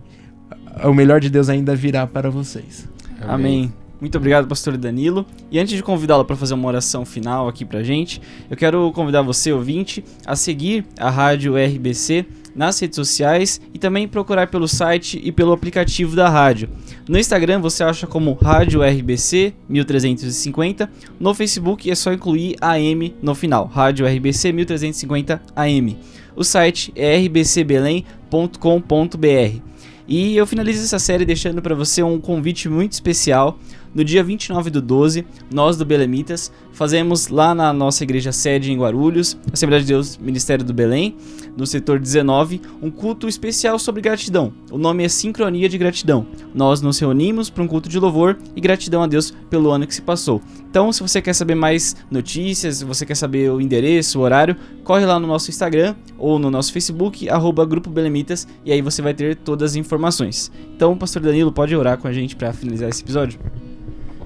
o 0.84 0.92
melhor 0.92 1.20
de 1.20 1.30
Deus 1.30 1.48
ainda 1.48 1.74
virá 1.74 2.06
para 2.06 2.30
vocês. 2.30 2.88
Amém. 3.20 3.34
Amém. 3.34 3.72
Muito 4.00 4.18
obrigado, 4.18 4.46
pastor 4.46 4.76
Danilo. 4.76 5.24
E 5.50 5.58
antes 5.58 5.74
de 5.74 5.82
convidá-lo 5.82 6.24
para 6.24 6.36
fazer 6.36 6.54
uma 6.54 6.68
oração 6.68 7.04
final 7.04 7.48
aqui 7.48 7.64
pra 7.64 7.82
gente, 7.82 8.20
eu 8.50 8.56
quero 8.56 8.92
convidar 8.92 9.22
você, 9.22 9.52
ouvinte, 9.52 10.04
a 10.26 10.36
seguir 10.36 10.84
a 10.98 11.08
Rádio 11.08 11.54
RBC 11.56 12.26
nas 12.56 12.80
redes 12.80 12.96
sociais 12.96 13.60
e 13.72 13.78
também 13.78 14.08
procurar 14.08 14.48
pelo 14.48 14.66
site 14.66 15.20
e 15.22 15.30
pelo 15.30 15.52
aplicativo 15.52 16.16
da 16.16 16.28
rádio. 16.28 16.68
No 17.08 17.18
Instagram 17.18 17.60
você 17.60 17.84
acha 17.84 18.06
como 18.06 18.32
Rádio 18.32 18.80
RBC 18.82 19.54
1350, 19.68 20.90
no 21.20 21.34
Facebook 21.34 21.90
é 21.90 21.94
só 21.94 22.12
incluir 22.12 22.56
AM 22.60 23.14
no 23.22 23.34
final, 23.34 23.66
Rádio 23.66 24.06
RBC 24.06 24.52
1350 24.52 25.42
AM. 25.54 25.98
O 26.34 26.42
site 26.42 26.92
é 26.96 27.16
rbcbelém.com.br. 27.18 29.60
E 30.08 30.36
eu 30.36 30.46
finalizo 30.46 30.84
essa 30.84 31.00
série 31.00 31.24
deixando 31.24 31.60
para 31.60 31.74
você 31.74 32.00
um 32.02 32.20
convite 32.20 32.68
muito 32.68 32.92
especial 32.92 33.58
no 33.96 34.04
dia 34.04 34.22
29 34.22 34.68
do 34.68 34.82
12, 34.82 35.24
nós 35.50 35.78
do 35.78 35.84
Belemitas 35.86 36.52
fazemos 36.70 37.28
lá 37.28 37.54
na 37.54 37.72
nossa 37.72 38.04
igreja 38.04 38.30
sede 38.30 38.70
em 38.70 38.78
Guarulhos, 38.78 39.38
Assembleia 39.50 39.80
de 39.80 39.88
Deus, 39.88 40.18
Ministério 40.18 40.62
do 40.62 40.74
Belém, 40.74 41.16
no 41.56 41.66
setor 41.66 41.98
19, 41.98 42.60
um 42.82 42.90
culto 42.90 43.26
especial 43.26 43.78
sobre 43.78 44.02
gratidão. 44.02 44.52
O 44.70 44.76
nome 44.76 45.02
é 45.02 45.08
Sincronia 45.08 45.66
de 45.66 45.78
Gratidão. 45.78 46.26
Nós 46.54 46.82
nos 46.82 46.98
reunimos 46.98 47.48
para 47.48 47.62
um 47.62 47.66
culto 47.66 47.88
de 47.88 47.98
louvor 47.98 48.36
e 48.54 48.60
gratidão 48.60 49.02
a 49.02 49.06
Deus 49.06 49.30
pelo 49.48 49.70
ano 49.70 49.86
que 49.86 49.94
se 49.94 50.02
passou. 50.02 50.42
Então, 50.68 50.92
se 50.92 51.00
você 51.00 51.22
quer 51.22 51.32
saber 51.32 51.54
mais 51.54 51.96
notícias, 52.10 52.76
se 52.76 52.84
você 52.84 53.06
quer 53.06 53.14
saber 53.14 53.50
o 53.50 53.62
endereço, 53.62 54.18
o 54.18 54.22
horário, 54.22 54.56
corre 54.84 55.06
lá 55.06 55.18
no 55.18 55.26
nosso 55.26 55.48
Instagram 55.48 55.94
ou 56.18 56.38
no 56.38 56.50
nosso 56.50 56.70
Facebook, 56.70 57.30
arroba 57.30 57.64
Grupo 57.64 57.88
Belemitas, 57.88 58.46
e 58.62 58.70
aí 58.70 58.82
você 58.82 59.00
vai 59.00 59.14
ter 59.14 59.36
todas 59.36 59.70
as 59.70 59.76
informações. 59.76 60.52
Então, 60.76 60.94
Pastor 60.98 61.22
Danilo, 61.22 61.50
pode 61.50 61.74
orar 61.74 61.96
com 61.96 62.06
a 62.06 62.12
gente 62.12 62.36
para 62.36 62.52
finalizar 62.52 62.90
esse 62.90 63.00
episódio? 63.02 63.40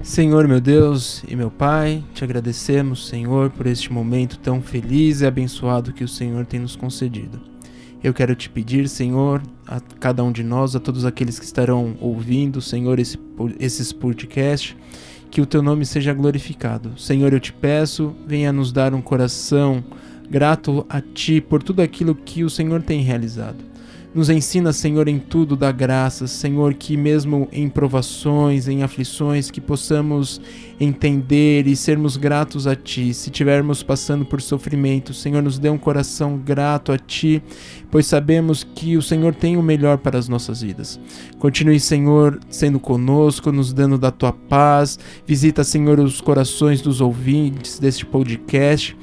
Senhor, 0.03 0.47
meu 0.47 0.59
Deus 0.59 1.23
e 1.27 1.35
meu 1.35 1.51
Pai, 1.51 2.03
te 2.13 2.23
agradecemos, 2.23 3.07
Senhor, 3.07 3.51
por 3.51 3.67
este 3.67 3.93
momento 3.93 4.39
tão 4.39 4.59
feliz 4.59 5.21
e 5.21 5.27
abençoado 5.27 5.93
que 5.93 6.03
o 6.03 6.07
Senhor 6.07 6.43
tem 6.45 6.59
nos 6.59 6.75
concedido. 6.75 7.39
Eu 8.03 8.11
quero 8.11 8.35
te 8.35 8.49
pedir, 8.49 8.89
Senhor, 8.89 9.43
a 9.67 9.79
cada 9.99 10.23
um 10.23 10.31
de 10.31 10.43
nós, 10.43 10.75
a 10.75 10.79
todos 10.79 11.05
aqueles 11.05 11.37
que 11.37 11.45
estarão 11.45 11.95
ouvindo, 12.01 12.59
Senhor, 12.61 12.97
esse, 12.97 13.17
esses 13.59 13.93
podcasts, 13.93 14.75
que 15.29 15.39
o 15.39 15.45
teu 15.45 15.61
nome 15.61 15.85
seja 15.85 16.13
glorificado. 16.13 16.99
Senhor, 16.99 17.31
eu 17.31 17.39
te 17.39 17.53
peço, 17.53 18.15
venha 18.25 18.51
nos 18.51 18.71
dar 18.71 18.95
um 18.95 19.01
coração 19.01 19.83
grato 20.27 20.83
a 20.89 20.99
ti 20.99 21.39
por 21.39 21.61
tudo 21.61 21.81
aquilo 21.81 22.15
que 22.15 22.43
o 22.43 22.49
Senhor 22.49 22.81
tem 22.81 23.01
realizado. 23.01 23.70
Nos 24.13 24.29
ensina, 24.29 24.73
Senhor, 24.73 25.07
em 25.07 25.17
tudo 25.17 25.55
da 25.55 25.71
graça, 25.71 26.27
Senhor, 26.27 26.73
que 26.73 26.97
mesmo 26.97 27.47
em 27.49 27.69
provações, 27.69 28.67
em 28.67 28.83
aflições, 28.83 29.49
que 29.49 29.61
possamos 29.61 30.41
entender 30.77 31.65
e 31.65 31.77
sermos 31.77 32.17
gratos 32.17 32.67
a 32.67 32.75
Ti. 32.75 33.13
Se 33.13 33.29
estivermos 33.29 33.81
passando 33.81 34.25
por 34.25 34.41
sofrimento, 34.41 35.13
Senhor, 35.13 35.41
nos 35.41 35.57
dê 35.57 35.69
um 35.69 35.77
coração 35.77 36.37
grato 36.37 36.91
a 36.91 36.97
Ti, 36.97 37.41
pois 37.89 38.05
sabemos 38.05 38.65
que 38.75 38.97
o 38.97 39.01
Senhor 39.01 39.33
tem 39.33 39.55
o 39.55 39.63
melhor 39.63 39.97
para 39.97 40.19
as 40.19 40.27
nossas 40.27 40.61
vidas. 40.61 40.99
Continue, 41.39 41.79
Senhor, 41.79 42.37
sendo 42.49 42.81
conosco, 42.81 43.49
nos 43.49 43.71
dando 43.71 43.97
da 43.97 44.11
Tua 44.11 44.33
paz. 44.33 44.99
Visita, 45.25 45.63
Senhor, 45.63 46.01
os 46.01 46.19
corações 46.19 46.81
dos 46.81 46.99
ouvintes 46.99 47.79
deste 47.79 48.05
podcast 48.05 48.93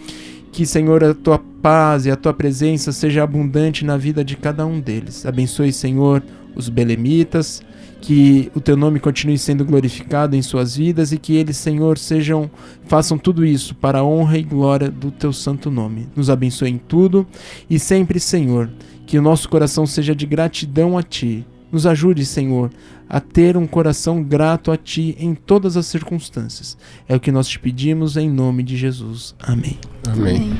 que, 0.52 0.66
Senhor, 0.66 1.02
a 1.04 1.14
tua 1.14 1.38
paz 1.62 2.06
e 2.06 2.10
a 2.10 2.16
tua 2.16 2.32
presença 2.32 2.92
seja 2.92 3.22
abundante 3.22 3.84
na 3.84 3.96
vida 3.96 4.24
de 4.24 4.36
cada 4.36 4.66
um 4.66 4.80
deles. 4.80 5.26
Abençoe, 5.26 5.72
Senhor, 5.72 6.22
os 6.54 6.68
belemitas, 6.68 7.62
que 8.00 8.50
o 8.54 8.60
teu 8.60 8.76
nome 8.76 9.00
continue 9.00 9.38
sendo 9.38 9.64
glorificado 9.64 10.36
em 10.36 10.42
suas 10.42 10.76
vidas 10.76 11.12
e 11.12 11.18
que 11.18 11.34
eles, 11.34 11.56
Senhor, 11.56 11.98
sejam 11.98 12.50
façam 12.86 13.18
tudo 13.18 13.44
isso 13.44 13.74
para 13.74 13.98
a 13.98 14.04
honra 14.04 14.38
e 14.38 14.42
glória 14.42 14.90
do 14.90 15.10
teu 15.10 15.32
santo 15.32 15.70
nome. 15.70 16.08
Nos 16.14 16.30
abençoe 16.30 16.70
em 16.70 16.78
tudo 16.78 17.26
e 17.68 17.78
sempre, 17.78 18.20
Senhor, 18.20 18.70
que 19.06 19.18
o 19.18 19.22
nosso 19.22 19.48
coração 19.48 19.86
seja 19.86 20.14
de 20.14 20.26
gratidão 20.26 20.96
a 20.96 21.02
ti. 21.02 21.44
Nos 21.70 21.86
ajude, 21.86 22.24
Senhor, 22.24 22.70
a 23.08 23.20
ter 23.20 23.56
um 23.56 23.66
coração 23.66 24.22
grato 24.22 24.70
a 24.70 24.76
Ti 24.76 25.16
em 25.18 25.34
todas 25.34 25.76
as 25.76 25.86
circunstâncias. 25.86 26.76
É 27.08 27.14
o 27.14 27.20
que 27.20 27.32
nós 27.32 27.48
te 27.48 27.58
pedimos 27.58 28.16
em 28.16 28.30
nome 28.30 28.62
de 28.62 28.76
Jesus. 28.76 29.34
Amém. 29.40 29.78
Amém. 30.06 30.36
Amém. 30.36 30.58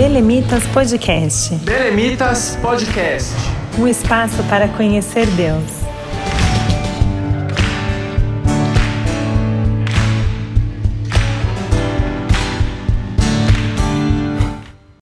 Belemitas 0.00 0.66
Podcast. 0.68 1.54
Belemitas 1.56 2.58
Podcast. 2.62 3.34
Um 3.78 3.86
espaço 3.86 4.42
para 4.44 4.66
conhecer 4.68 5.26
Deus. 5.36 5.89